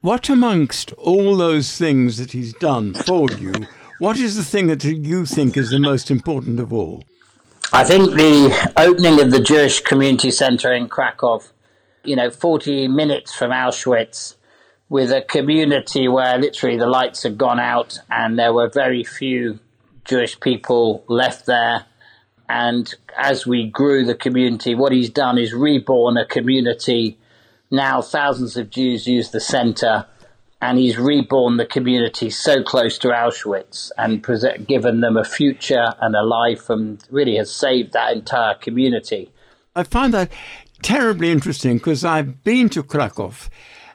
[0.00, 3.52] What amongst all those things that he's done for you,
[3.98, 7.04] what is the thing that you think is the most important of all?
[7.72, 11.40] I think the opening of the Jewish Community Centre in Krakow,
[12.04, 14.36] you know, 40 minutes from Auschwitz,
[14.88, 19.58] with a community where literally the lights had gone out and there were very few
[20.04, 21.86] Jewish people left there.
[22.48, 27.18] And as we grew the community, what he's done is reborn a community.
[27.70, 30.06] Now thousands of Jews use the centre
[30.62, 35.92] and he's reborn the community so close to Auschwitz and present, given them a future
[36.00, 39.30] and a life and really has saved that entire community.
[39.74, 40.30] I find that
[40.82, 43.34] terribly interesting because I've been to Krakow.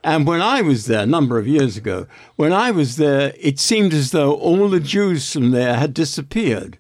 [0.04, 3.60] And when I was there a number of years ago, when I was there, it
[3.60, 6.78] seemed as though all the Jews from there had disappeared.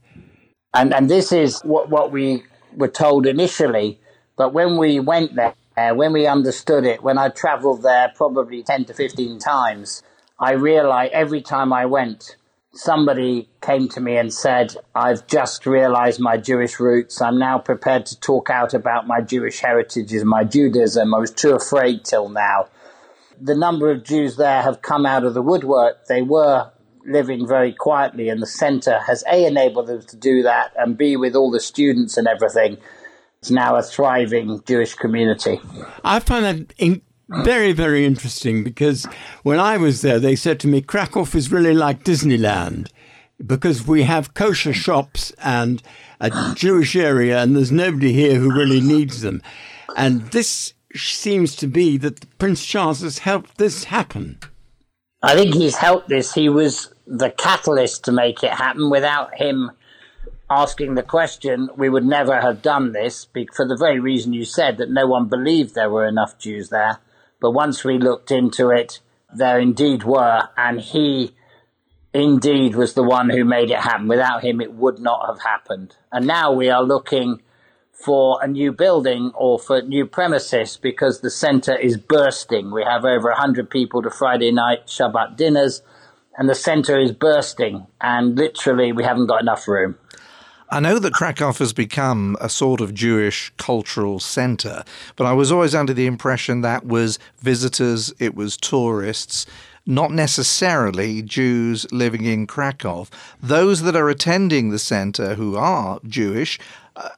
[0.73, 2.43] And, and this is what, what we
[2.75, 3.99] were told initially.
[4.38, 5.53] But when we went there,
[5.93, 10.01] when we understood it, when I traveled there probably 10 to 15 times,
[10.39, 12.38] I realized every time I went,
[12.73, 17.21] somebody came to me and said, I've just realized my Jewish roots.
[17.21, 21.13] I'm now prepared to talk out about my Jewish heritage and my Judaism.
[21.13, 22.67] I was too afraid till now.
[23.43, 26.06] The number of Jews there have come out of the woodwork.
[26.08, 26.71] They were
[27.06, 31.17] living very quietly, and the centre has A, enabled them to do that, and B,
[31.17, 32.77] with all the students and everything,
[33.39, 35.60] it's now a thriving Jewish community.
[36.04, 37.01] I find that in-
[37.43, 39.06] very, very interesting because
[39.43, 42.89] when I was there, they said to me, Krakow is really like Disneyland
[43.45, 45.82] because we have kosher shops and
[46.19, 49.41] a Jewish area, and there's nobody here who really needs them.
[49.95, 54.39] And this seems to be that Prince Charles has helped this happen.
[55.23, 56.34] I think he's helped this.
[56.34, 58.89] He was the catalyst to make it happen.
[58.89, 59.71] Without him
[60.49, 64.77] asking the question, we would never have done this for the very reason you said
[64.77, 66.99] that no one believed there were enough Jews there.
[67.39, 68.99] But once we looked into it,
[69.34, 71.34] there indeed were, and he
[72.13, 74.08] indeed was the one who made it happen.
[74.08, 75.95] Without him, it would not have happened.
[76.12, 77.41] And now we are looking
[78.03, 82.71] for a new building or for new premises because the centre is bursting.
[82.71, 85.81] We have over 100 people to Friday night Shabbat dinners,
[86.37, 89.97] and the centre is bursting, and literally we haven't got enough room.
[90.73, 94.85] I know that Krakow has become a sort of Jewish cultural centre,
[95.17, 99.45] but I was always under the impression that was visitors, it was tourists,
[99.85, 103.07] not necessarily Jews living in Krakow.
[103.41, 106.57] Those that are attending the centre who are Jewish,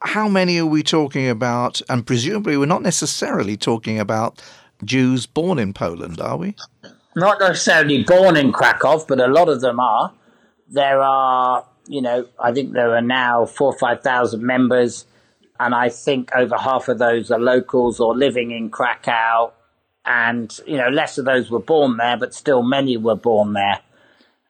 [0.01, 1.81] how many are we talking about?
[1.89, 4.41] And presumably, we're not necessarily talking about
[4.83, 6.55] Jews born in Poland, are we?
[7.15, 10.11] not necessarily born in Krakow, but a lot of them are.
[10.69, 15.05] There are, you know, I think there are now four or 5,000 members,
[15.59, 19.51] and I think over half of those are locals or living in Krakow.
[20.05, 23.79] And, you know, less of those were born there, but still many were born there.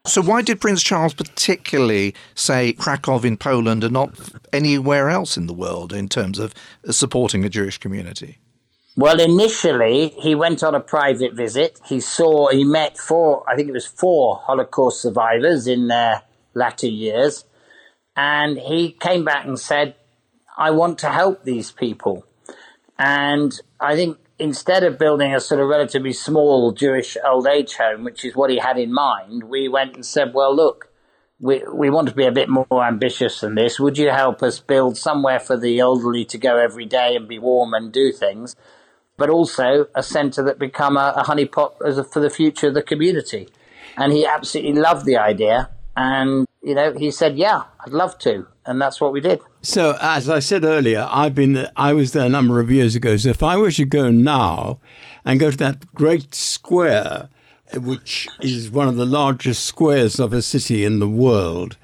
[0.05, 4.19] So, why did Prince Charles particularly say Krakow in Poland and not
[4.51, 6.53] anywhere else in the world in terms of
[6.89, 8.37] supporting a Jewish community?
[8.97, 11.79] Well, initially, he went on a private visit.
[11.85, 16.87] He saw, he met four, I think it was four Holocaust survivors in their latter
[16.87, 17.45] years.
[18.17, 19.95] And he came back and said,
[20.57, 22.25] I want to help these people.
[22.99, 28.03] And I think instead of building a sort of relatively small Jewish old age home,
[28.03, 30.89] which is what he had in mind, we went and said, well, look,
[31.39, 33.79] we, we want to be a bit more ambitious than this.
[33.79, 37.39] Would you help us build somewhere for the elderly to go every day and be
[37.39, 38.56] warm and do things?
[39.17, 42.82] but also a centre that become a, a honeypot a, for the future of the
[42.82, 43.49] community.
[43.97, 45.69] And he absolutely loved the idea.
[45.95, 48.47] And, you know, he said, yeah, I'd love to.
[48.65, 49.41] And that's what we did.
[49.65, 53.15] So, as I said earlier, I've been, I was there a number of years ago.
[53.15, 54.80] So if I were to go now
[55.23, 57.30] and go to that great square,
[57.73, 61.78] which is one of the largest squares of a city in the world,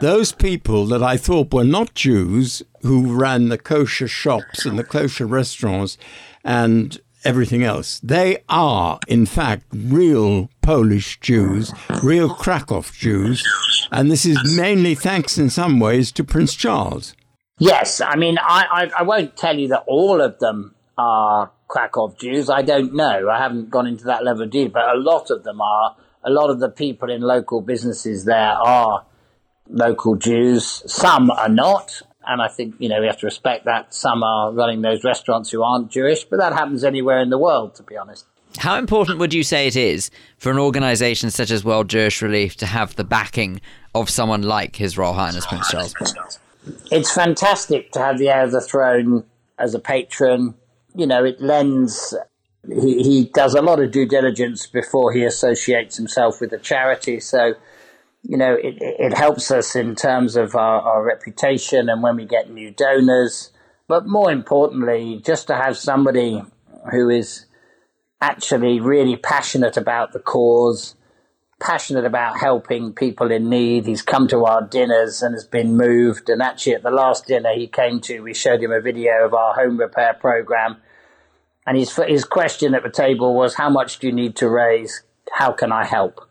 [0.00, 4.82] those people that I thought were not Jews who ran the kosher shops and the
[4.82, 5.96] kosher restaurants
[6.42, 8.00] and everything else.
[8.00, 13.44] They are, in fact, real Polish Jews, real Krakow Jews,
[13.90, 17.14] and this is mainly thanks in some ways to Prince Charles.
[17.58, 22.14] Yes, I mean, I, I, I won't tell you that all of them are Krakow
[22.18, 22.50] Jews.
[22.50, 23.28] I don't know.
[23.30, 25.96] I haven't gone into that level of detail, but a lot of them are.
[26.24, 29.04] A lot of the people in local businesses there are
[29.68, 30.82] local Jews.
[30.86, 33.94] Some are not, and I think, you know, we have to respect that.
[33.94, 37.74] Some are running those restaurants who aren't Jewish, but that happens anywhere in the world,
[37.76, 38.26] to be honest.
[38.58, 42.56] How important would you say it is for an organisation such as World Jewish Relief
[42.56, 43.60] to have the backing
[43.94, 45.94] of someone like His Royal Highness Prince Charles?
[46.90, 49.24] It's fantastic to have the heir of the throne
[49.58, 50.54] as a patron.
[50.94, 52.14] You know, it lends.
[52.68, 57.18] He, he does a lot of due diligence before he associates himself with a charity.
[57.20, 57.54] So
[58.22, 62.24] you know, it, it helps us in terms of our, our reputation and when we
[62.24, 63.50] get new donors.
[63.88, 66.42] But more importantly, just to have somebody
[66.90, 67.46] who is
[68.20, 70.94] actually really passionate about the cause,
[71.62, 73.86] passionate about helping people in need.
[73.86, 76.28] He's come to our dinners and has been moved.
[76.28, 79.34] And actually, at the last dinner he came to, we showed him a video of
[79.34, 80.76] our home repair program.
[81.66, 85.02] And his, his question at the table was, How much do you need to raise?
[85.32, 86.28] How can I help?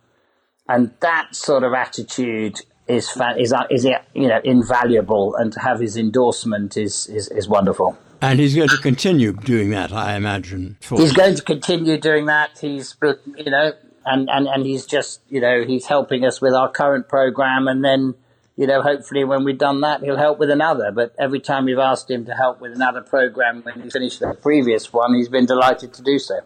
[0.72, 5.60] And that sort of attitude is is uh, is uh, you know invaluable, and to
[5.60, 7.98] have his endorsement is is, is wonderful.
[8.22, 10.78] And he's going to continue doing that, I imagine.
[10.88, 12.52] He's going to continue doing that.
[12.60, 13.74] He's you know,
[14.06, 17.84] and, and and he's just you know he's helping us with our current program, and
[17.84, 18.16] then
[18.56, 20.92] you know hopefully when we've done that he'll help with another.
[20.92, 24.34] But every time we've asked him to help with another program when he finished the
[24.36, 26.40] previous one, he's been delighted to do so.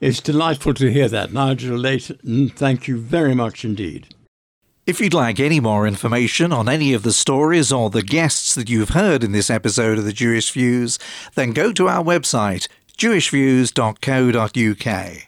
[0.00, 2.50] It's delightful to hear that, Nigel Layton.
[2.50, 4.14] Thank you very much indeed.
[4.86, 8.70] If you'd like any more information on any of the stories or the guests that
[8.70, 10.98] you've heard in this episode of the Jewish Views,
[11.34, 15.27] then go to our website, jewishviews.co.uk.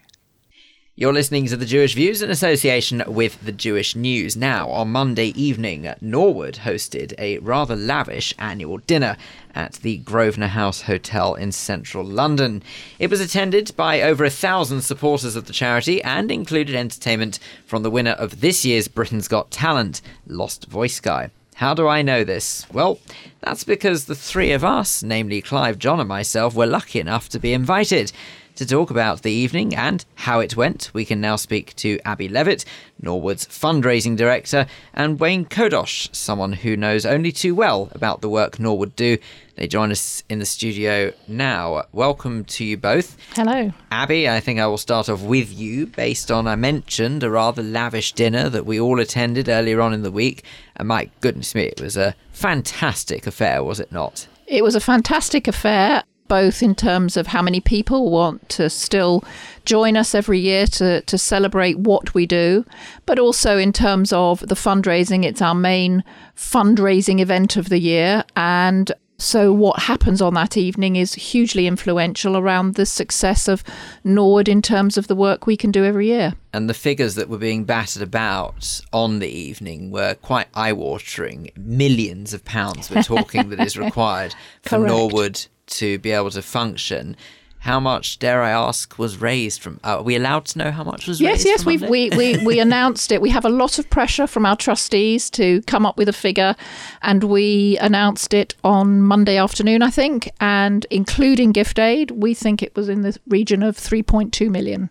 [1.00, 4.36] You're listening to the Jewish Views in association with the Jewish News.
[4.36, 9.16] Now, on Monday evening, Norwood hosted a rather lavish annual dinner
[9.54, 12.62] at the Grosvenor House Hotel in central London.
[12.98, 17.82] It was attended by over a thousand supporters of the charity and included entertainment from
[17.82, 21.30] the winner of this year's Britain's Got Talent, Lost Voice Guy.
[21.54, 22.66] How do I know this?
[22.74, 22.98] Well,
[23.40, 27.38] that's because the three of us, namely Clive, Jon, and myself, were lucky enough to
[27.38, 28.12] be invited.
[28.60, 32.28] To talk about the evening and how it went, we can now speak to Abi
[32.28, 32.66] Levitt,
[33.00, 38.60] Norwood's fundraising director, and Wayne Chodosh, someone who knows only too well about the work
[38.60, 39.16] Norwood do.
[39.54, 41.86] They join us in the studio now.
[41.92, 43.16] Welcome to you both.
[43.34, 43.72] Hello.
[43.90, 47.62] Abi, I think I will start off with you based on I mentioned a rather
[47.62, 50.44] lavish dinner that we all attended earlier on in the week.
[50.76, 54.28] And my goodness me, it was a fantastic affair, was it not?
[54.46, 59.24] It was a fantastic affair both in terms of how many people want to still
[59.64, 62.64] join us every year to, to celebrate what we do,
[63.04, 65.24] but also in terms of the fundraising.
[65.24, 66.04] It's our main
[66.36, 68.22] fundraising event of the year.
[68.36, 73.64] And so, what happens on that evening is hugely influential around the success of
[74.04, 76.34] Norwood in terms of the work we can do every year.
[76.52, 81.50] And the figures that were being battered about on the evening were quite eye watering.
[81.56, 87.16] Millions of pounds we're talking that is required for Norwood to be able to function.
[87.60, 89.80] how much, dare I ask, was raised from?
[89.84, 91.46] Uh, are we allowed to know how much was yes, raised?
[91.46, 93.20] Yes, yes, we we we announced it.
[93.20, 96.56] We have a lot of pressure from our trustees to come up with a figure,
[97.02, 102.62] and we announced it on Monday afternoon, I think, and including gift aid, we think
[102.62, 104.88] it was in the region of 3.2 million.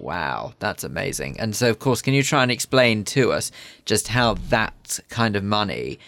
[0.00, 1.38] Wow, that's amazing.
[1.38, 3.52] And so, of course, can you try and explain to us
[3.84, 5.98] just how that kind of money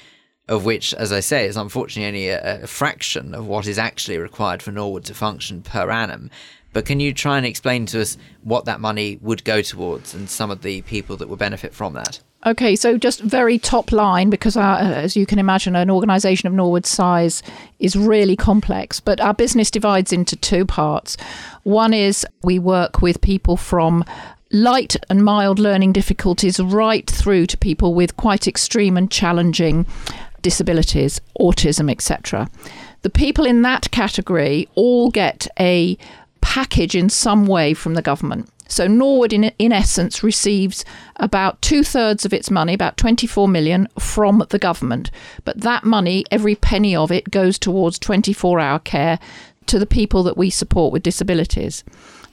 [0.49, 4.19] of which, as I say, is unfortunately only a, a, fraction of what is actually
[4.19, 6.31] required for Norwood to function per annum.
[6.73, 10.29] But can you try and explain to us what that money would go towards and
[10.29, 12.21] some of the people that would benefit from that?
[12.47, 16.47] Okay, so just very top line, because our, uh, as you can imagine, an organisation
[16.47, 17.43] of Norwood's size
[17.81, 19.01] is really complex.
[19.01, 21.17] But our business divides into two parts.
[21.65, 24.05] One is we work with people from
[24.51, 29.85] light and mild learning difficulties right through to people with quite extreme and challenging
[30.43, 32.49] disabilities, autism, etc.
[33.03, 35.97] The people in that category all get a
[36.41, 38.51] package in some way from the government.
[38.69, 40.85] So Norwood, in, in essence, receives
[41.17, 45.11] about two thirds of its money, about 24 million, from the government.
[45.45, 49.19] But that money, every penny of it, goes towards 24 hour care
[49.67, 51.83] to the people that we support with disabilities.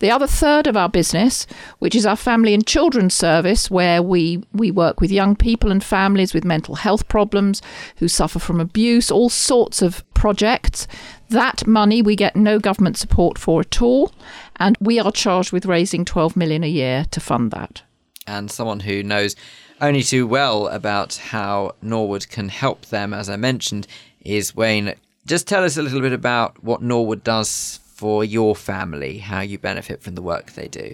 [0.05, 1.47] The other third of our business,
[1.79, 5.83] which is our family and children's service, where we, we work with young people and
[5.83, 7.59] families with mental health problems
[7.95, 10.87] who suffer from abuse, all sorts of projects.
[11.29, 14.13] That money we get no government support for at all,
[14.57, 17.81] and we are charged with raising 12 million a year to fund that.
[18.27, 19.35] And someone who knows
[19.81, 23.87] only too well about how Norwood can help them, as I mentioned,
[24.21, 24.93] is Wayne.
[25.25, 29.57] Just tell us a little bit about what Norwood does for your family, how you
[29.57, 30.93] benefit from the work they do?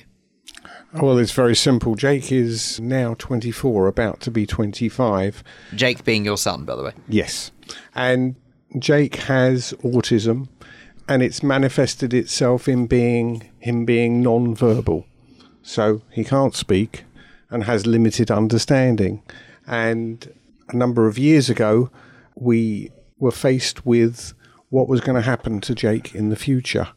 [0.93, 1.95] Oh, well, it's very simple.
[1.95, 5.43] Jake is now 24, about to be 25.
[5.75, 6.93] Jake being your son, by the way.
[7.09, 7.51] Yes.
[7.93, 8.37] And
[8.79, 10.47] Jake has autism,
[11.09, 15.05] and it's manifested itself in being him being non-verbal.
[15.63, 17.03] So he can't speak
[17.49, 19.21] and has limited understanding.
[19.67, 20.33] And
[20.69, 21.91] a number of years ago,
[22.35, 22.89] we
[23.19, 24.33] were faced with
[24.69, 26.87] what was going to happen to Jake in the future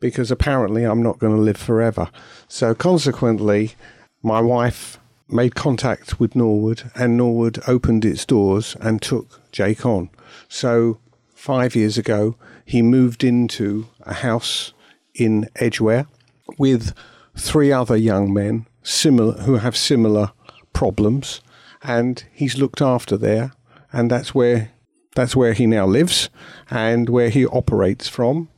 [0.00, 2.10] because apparently I'm not going to live forever.
[2.48, 3.74] So consequently,
[4.22, 4.98] my wife
[5.28, 10.10] made contact with Norwood and Norwood opened its doors and took Jake on.
[10.48, 10.98] So
[11.34, 14.72] five years ago, he moved into a house
[15.14, 16.06] in Edgware
[16.58, 16.94] with
[17.36, 20.32] three other young men similar who have similar
[20.72, 21.40] problems
[21.82, 23.52] and he's looked after there
[23.92, 24.70] and that's where
[25.14, 26.30] that's where he now lives
[26.70, 28.48] and where he operates from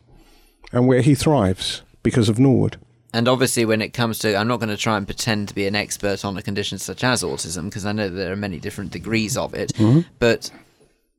[0.72, 2.78] and where he thrives because of Norwood.
[3.14, 5.66] And obviously, when it comes to, I'm not going to try and pretend to be
[5.66, 8.90] an expert on a condition such as autism because I know there are many different
[8.90, 9.74] degrees of it.
[9.74, 10.00] Mm-hmm.
[10.18, 10.50] But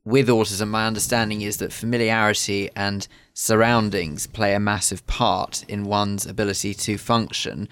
[0.04, 6.26] with autism, my understanding is that familiarity and surroundings play a massive part in one's
[6.26, 7.68] ability to function.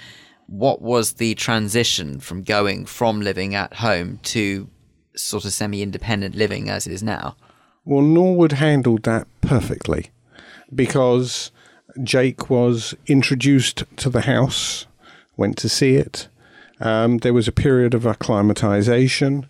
[0.47, 4.69] What was the transition from going from living at home to
[5.17, 7.37] sort of semi independent living as it is now?
[7.85, 10.11] Well, Norwood handled that perfectly
[10.73, 11.51] because
[12.03, 14.87] Jake was introduced to the house,
[15.37, 16.29] went to see it.
[16.81, 19.47] Um, there was a period of acclimatization,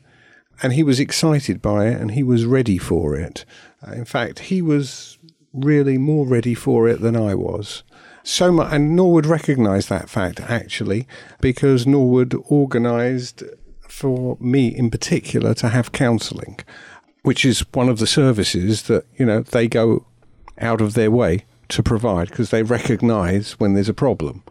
[0.62, 3.44] and he was excited by it and he was ready for it.
[3.86, 5.18] Uh, in fact, he was
[5.52, 7.82] really more ready for it than I was.
[8.22, 11.08] So much, and Norwood recognised that fact actually,
[11.40, 13.42] because Norwood organised
[13.88, 16.58] for me in particular to have counselling
[17.22, 20.04] which is one of the services that you know they go
[20.58, 24.42] out of their way to provide because they recognise when there's a problem,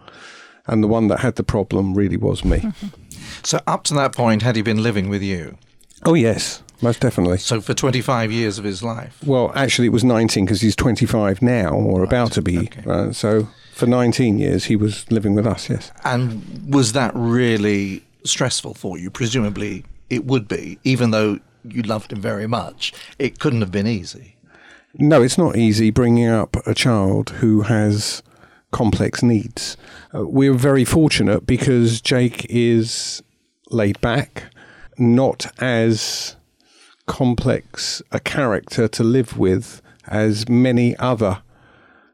[0.68, 2.72] and the one that had the problem really was me.
[3.44, 5.58] so up to that point, had he been living with you?
[6.06, 7.38] Oh yes, most definitely.
[7.38, 9.18] So for 25 years of his life?
[9.26, 12.08] Well, actually, it was 19 because he's 25 now, or right.
[12.08, 12.60] about to be.
[12.60, 12.84] Okay.
[12.86, 15.70] Uh, so for 19 years, he was living with us.
[15.70, 15.92] Yes.
[16.04, 19.10] And was that really stressful for you?
[19.10, 22.94] Presumably, it would be, even though you loved him very much.
[23.20, 24.31] It couldn't have been easy.
[24.96, 28.22] No, it's not easy bringing up a child who has
[28.72, 29.78] complex needs.
[30.14, 33.24] Uh, we're very fortunate because Jake is
[33.70, 34.46] laid back,
[34.98, 36.36] not as
[37.06, 41.42] complex a character to live with as many other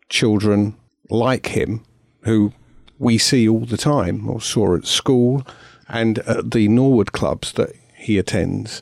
[0.10, 0.76] children
[1.10, 1.84] like him
[2.22, 2.54] who
[3.00, 5.46] we see all the time or saw at school
[5.88, 8.82] and at the Norwood clubs that he attends.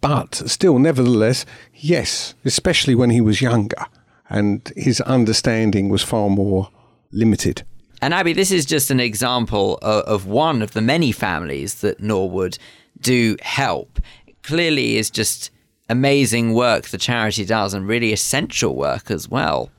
[0.00, 3.86] But still, nevertheless, yes, especially when he was younger
[4.28, 6.68] and his understanding was far more
[7.12, 7.62] limited.
[8.02, 12.00] And Abi, this is just an example of, of one of the many families that
[12.00, 12.58] Norwood
[13.00, 14.00] do help.
[14.42, 15.50] Clearly, is just
[15.88, 19.70] amazing work the charity does and really essential work as well.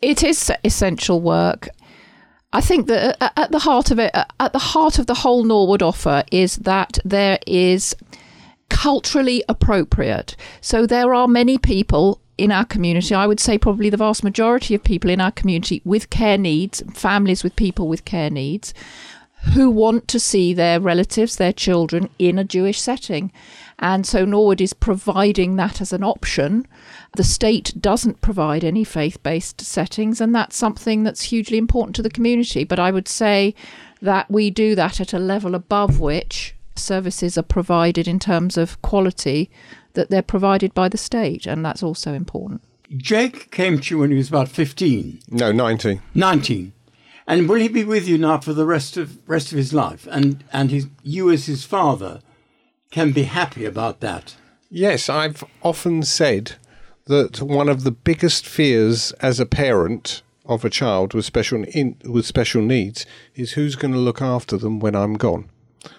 [0.00, 1.68] It is essential work.
[2.52, 5.14] I think that uh, at the heart of it, uh, at the heart of the
[5.14, 7.94] whole Norwood offer is that there is
[8.68, 10.36] culturally appropriate.
[10.60, 14.74] So there are many people in our community, I would say probably the vast majority
[14.74, 18.74] of people in our community with care needs, families with people with care needs,
[19.54, 23.32] who want to see their relatives, their children in a Jewish setting.
[23.78, 26.66] And so Norwood is providing that as an option.
[27.16, 32.02] The state doesn't provide any faith based settings, and that's something that's hugely important to
[32.02, 32.64] the community.
[32.64, 33.54] But I would say
[34.02, 38.80] that we do that at a level above which services are provided in terms of
[38.82, 39.50] quality,
[39.94, 42.62] that they're provided by the state, and that's also important.
[42.96, 45.20] Jake came to you when he was about 15.
[45.30, 46.00] No, 19.
[46.14, 46.72] 19.
[47.26, 50.06] And will he be with you now for the rest of rest of his life?
[50.10, 52.20] And and his you as his father
[52.92, 54.36] can be happy about that.
[54.70, 56.52] Yes, I've often said
[57.06, 61.96] that one of the biggest fears as a parent of a child with special in,
[62.04, 65.50] with special needs is who's going to look after them when I'm gone.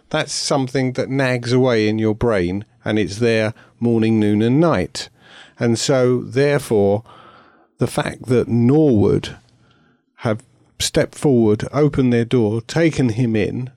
[0.09, 5.09] That's something that nags away in your brain and it's there morning, noon and night.
[5.59, 7.03] And so therefore
[7.77, 9.37] the fact that Norwood
[10.17, 10.43] have
[10.79, 13.71] stepped forward, opened their door, taken him in,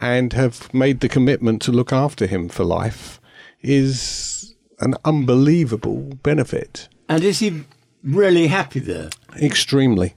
[0.00, 3.20] and have made the commitment to look after him for life
[3.62, 6.88] is an unbelievable benefit.
[7.08, 7.64] And is he
[8.02, 9.10] really happy there?
[9.40, 10.14] Extremely.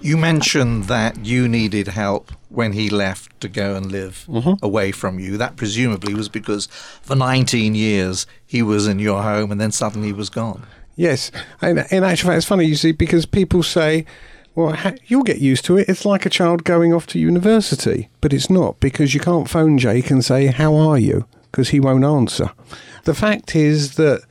[0.00, 4.64] You mentioned that you needed help when he left to go and live mm-hmm.
[4.64, 5.36] away from you.
[5.36, 6.66] That presumably was because
[7.02, 10.66] for 19 years he was in your home and then suddenly he was gone.
[10.96, 11.30] Yes,
[11.62, 14.04] and in actual fact, it's funny you see because people say,
[14.54, 14.76] "Well,
[15.06, 15.88] you'll get used to it.
[15.88, 19.78] It's like a child going off to university," but it's not because you can't phone
[19.78, 22.50] Jake and say, "How are you?" because he won't answer.
[23.04, 24.22] The fact is that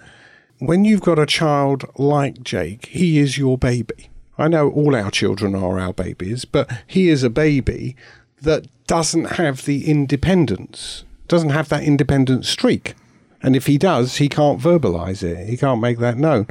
[0.60, 4.10] when you've got a child like Jake, he is your baby.
[4.40, 7.96] I know all our children are our babies, but he is a baby
[8.42, 12.96] that doesn't have the independence, doesn't have that independent streak.
[13.44, 16.48] And if he does, he can't verbalize it, he can't make that known.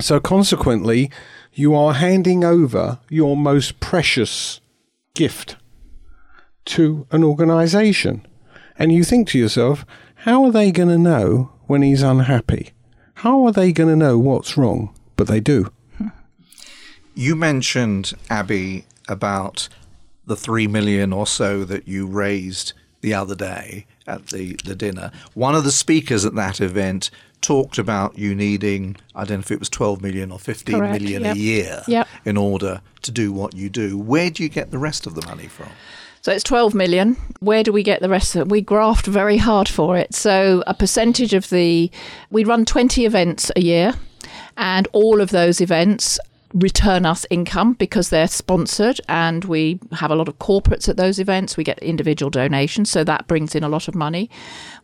[0.00, 1.10] So, consequently,
[1.52, 4.60] you are handing over your most precious
[5.14, 5.56] gift
[6.64, 8.26] to an organization.
[8.76, 9.86] And you think to yourself,
[10.16, 12.72] how are they going to know when he's unhappy?
[13.18, 14.92] How are they going to know what's wrong?
[15.16, 15.70] But they do.
[17.14, 19.68] You mentioned, Abi, about
[20.26, 25.10] the three million or so that you raised the other day at the, the dinner.
[25.34, 27.10] One of the speakers at that event
[27.42, 31.00] talked about you needing, I don't know if it was 12 million or fifteen Correct,
[31.02, 31.36] million yep.
[31.36, 32.08] a year Yep.
[32.24, 33.98] in order to do what you do.
[33.98, 35.68] Where do you get the rest of the money from?
[36.22, 37.18] So it's 12 million.
[37.40, 38.48] Where do we get the rest of it?
[38.48, 40.14] We graft very hard for it.
[40.14, 41.90] So a percentage of the,
[42.30, 43.92] we run 20 events a year,
[44.56, 46.18] and all of those events
[46.54, 51.18] return us income because they're sponsored and we have a lot of corporates at those
[51.18, 51.56] events.
[51.56, 54.30] We get individual donations so that brings in a lot of money.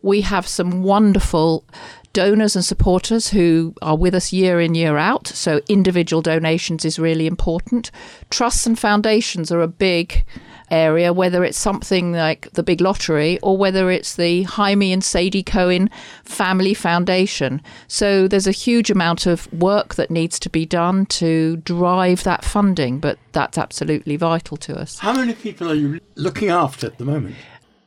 [0.01, 1.65] We have some wonderful
[2.13, 6.99] donors and supporters who are with us year in year out so individual donations is
[6.99, 7.89] really important.
[8.29, 10.25] Trusts and foundations are a big
[10.71, 15.43] area, whether it's something like the big lottery or whether it's the Jaime and Sadie
[15.43, 15.89] Cohen
[16.23, 17.61] Family Foundation.
[17.87, 22.43] So there's a huge amount of work that needs to be done to drive that
[22.43, 24.99] funding, but that's absolutely vital to us.
[24.99, 27.35] How many people are you looking after at the moment?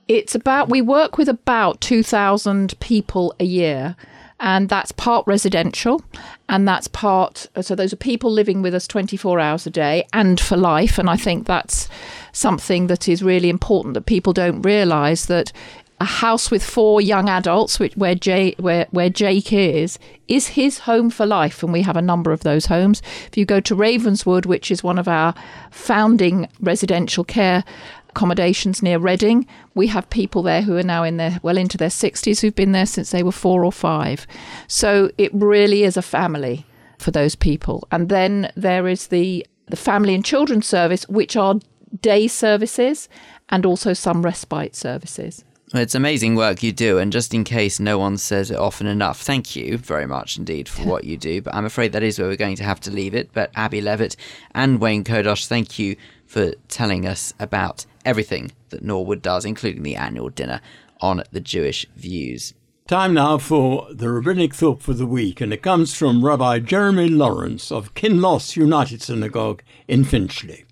[0.06, 3.96] It's about, we work with about 2,000 people a year.
[4.40, 6.02] And that's part residential,
[6.48, 7.46] and that's part.
[7.62, 10.98] So those are people living with us 24 hours a day and for life.
[10.98, 11.88] And I think that's
[12.34, 15.52] something that is really important that people don't realise that
[16.00, 18.16] a house with four young adults, which where
[18.58, 22.42] where where Jake is, is his home for life, and we have a number of
[22.42, 23.00] those homes.
[23.28, 25.34] If you go to Ravenswood, which is one of our
[25.70, 27.64] founding residential care
[28.10, 31.88] accommodations near Reading, we have people there who are now in their well into their
[31.88, 34.26] 60s who've been there since they were four or five.
[34.66, 36.66] So it really is a family
[36.98, 37.86] for those people.
[37.90, 41.54] And then there is the the family and children's service, which are
[42.00, 43.08] day services
[43.48, 45.44] and also some respite services.
[45.72, 49.20] It's amazing work you do, and just in case no one says it often enough,
[49.20, 51.42] thank you very much indeed for what you do.
[51.42, 53.30] But I'm afraid that is where we're going to have to leave it.
[53.32, 54.14] But Abi Levitt
[54.54, 59.96] and Wayne Chodosh, thank you for telling us about everything that Norwood does, including the
[59.96, 60.60] annual dinner
[61.00, 62.54] on the Jewish Views.
[62.86, 67.08] Time now for the rabbinic thought for the week, and it comes from Rabbi Jeremy
[67.08, 70.63] Lawrence of Kinloss United Synagogue in Finchley.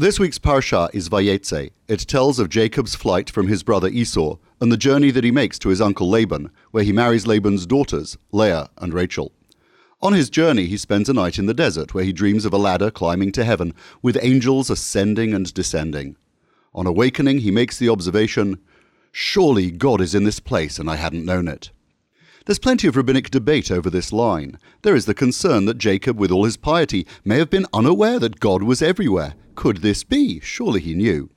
[0.00, 1.72] This week's Parsha is Vayetze.
[1.86, 5.58] It tells of Jacob's flight from his brother Esau and the journey that he makes
[5.58, 9.30] to his uncle Laban, where he marries Laban's daughters, Leah and Rachel.
[10.00, 12.56] On his journey, he spends a night in the desert where he dreams of a
[12.56, 16.16] ladder climbing to heaven with angels ascending and descending.
[16.74, 18.58] On awakening, he makes the observation
[19.12, 21.72] Surely God is in this place and I hadn't known it.
[22.50, 24.58] There's plenty of rabbinic debate over this line.
[24.82, 28.40] There is the concern that Jacob, with all his piety, may have been unaware that
[28.40, 29.34] God was everywhere.
[29.54, 30.40] Could this be?
[30.40, 31.30] Surely he knew.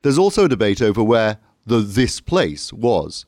[0.00, 1.36] There's also a debate over where
[1.66, 3.26] the this place was.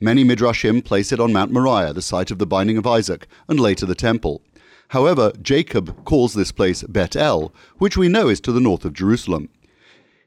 [0.00, 3.58] Many midrashim place it on Mount Moriah, the site of the binding of Isaac, and
[3.58, 4.42] later the temple.
[4.88, 8.92] However, Jacob calls this place Bet El, which we know is to the north of
[8.92, 9.48] Jerusalem.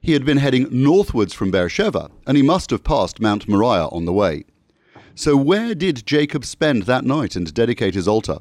[0.02, 4.06] He had been heading northwards from Beersheba, and he must have passed Mount Moriah on
[4.06, 4.46] the way.
[5.16, 8.40] So, where did Jacob spend that night and dedicate his altar?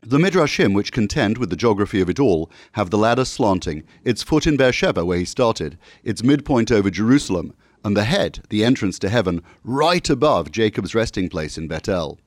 [0.00, 4.22] The Midrashim, which contend with the geography of it all, have the ladder slanting, its
[4.22, 7.52] foot in Beersheba, where he started, its midpoint over Jerusalem,
[7.84, 12.20] and the head, the entrance to heaven, right above Jacob's resting place in Bethel.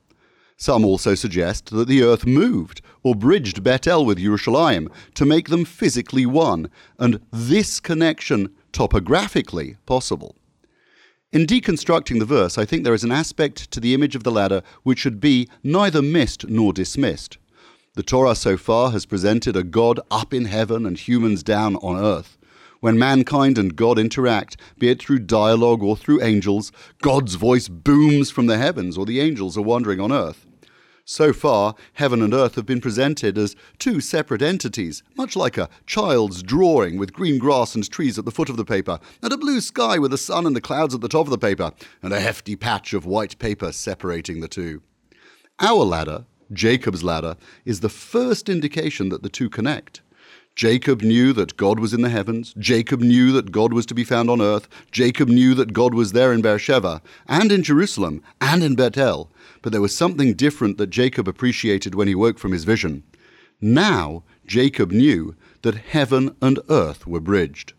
[0.57, 5.63] Some also suggest that the earth moved or bridged Bethel with Jerusalem to make them
[5.63, 6.69] physically one,
[6.99, 10.35] and this connection topographically possible.
[11.33, 14.31] In deconstructing the verse, I think there is an aspect to the image of the
[14.31, 17.37] ladder which should be neither missed nor dismissed.
[17.93, 21.95] The Torah so far has presented a God up in heaven and humans down on
[21.95, 22.37] earth.
[22.81, 28.29] When mankind and God interact, be it through dialogue or through angels, God's voice booms
[28.29, 30.45] from the heavens or the angels are wandering on earth.
[31.05, 35.69] So far, heaven and earth have been presented as two separate entities, much like a
[35.85, 39.37] child's drawing with green grass and trees at the foot of the paper, and a
[39.37, 41.71] blue sky with the sun and the clouds at the top of the paper,
[42.01, 44.81] and a hefty patch of white paper separating the two.
[45.59, 47.35] Our ladder, Jacob's ladder,
[47.65, 50.01] is the first indication that the two connect.
[50.55, 52.53] Jacob knew that God was in the heavens.
[52.57, 54.67] Jacob knew that God was to be found on earth.
[54.91, 59.31] Jacob knew that God was there in Beersheba, and in Jerusalem, and in Bethel.
[59.61, 63.03] But there was something different that Jacob appreciated when he woke from his vision.
[63.59, 67.73] Now, Jacob knew that heaven and earth were bridged.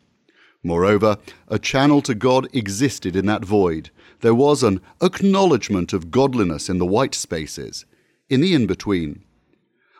[0.62, 1.18] Moreover,
[1.48, 3.90] a channel to God existed in that void.
[4.20, 7.84] There was an acknowledgement of godliness in the white spaces,
[8.28, 9.24] in the in between.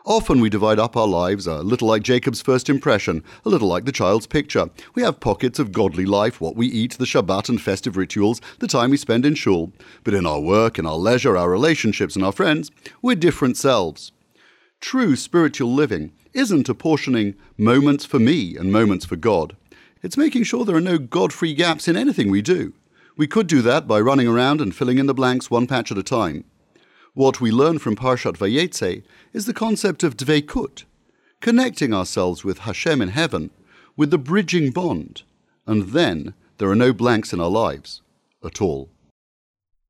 [0.05, 3.84] Often we divide up our lives a little like Jacob's first impression, a little like
[3.84, 4.68] the child's picture.
[4.96, 8.66] We have pockets of godly life, what we eat, the Shabbat and festive rituals, the
[8.66, 9.72] time we spend in shul.
[10.03, 14.11] But in our work, in our leisure, our relationships, and our friends, we're different selves.
[14.80, 19.57] True spiritual living isn't apportioning moments for me and moments for God.
[20.03, 22.72] It's making sure there are no God free gaps in anything we do.
[23.16, 25.98] We could do that by running around and filling in the blanks one patch at
[25.98, 26.44] a time.
[27.14, 29.02] What we learn from Parshat Vayetze
[29.34, 30.84] is the concept of dveikut,
[31.40, 33.50] connecting ourselves with Hashem in heaven,
[33.98, 35.22] with the bridging bond,
[35.66, 38.00] and then there are no blanks in our lives
[38.42, 38.88] at all.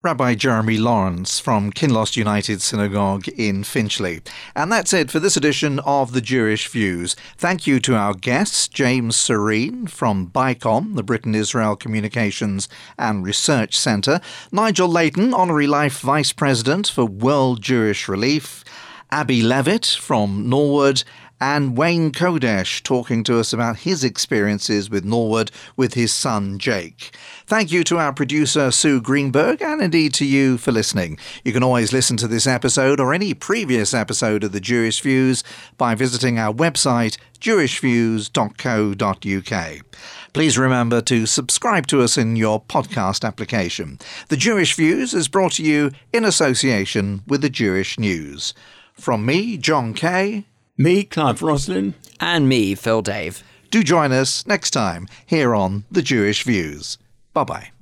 [0.05, 4.21] Rabbi Jeremy Lawrence from Kinloss United Synagogue in Finchley.
[4.57, 7.15] And that's it for this edition of The Jewish Views.
[7.39, 13.79] Thank you to our guests, James Sorene from BICOM, the Britain Israel Communications and Research
[13.79, 18.65] Centre, Nigel Layton, Honorary Life Vice President for World Jewish Relief,
[19.13, 21.05] Abi Levitt from Norwood,
[21.43, 27.17] and Wayne Chodosh talking to us about his experiences with Norwood with his son Jake.
[27.47, 31.19] Thank you to our producer Sue Greenberg and indeed to you for listening.
[31.45, 35.43] You can always listen to this episode or any previous episode of the Jewish Views
[35.77, 40.33] by visiting our website jewishviews.co.uk.
[40.33, 43.99] Please remember to subscribe to us in your podcast application.
[44.29, 48.55] The Jewish Views is brought to you in association with the Jewish News.
[48.93, 50.45] From me, Jon Kay.
[50.83, 51.95] Me, Clive Roslin.
[52.19, 53.45] And me, Phil Dave.
[53.71, 56.99] Do join us next time here on The Jewish Views.
[57.33, 57.82] Bye bye.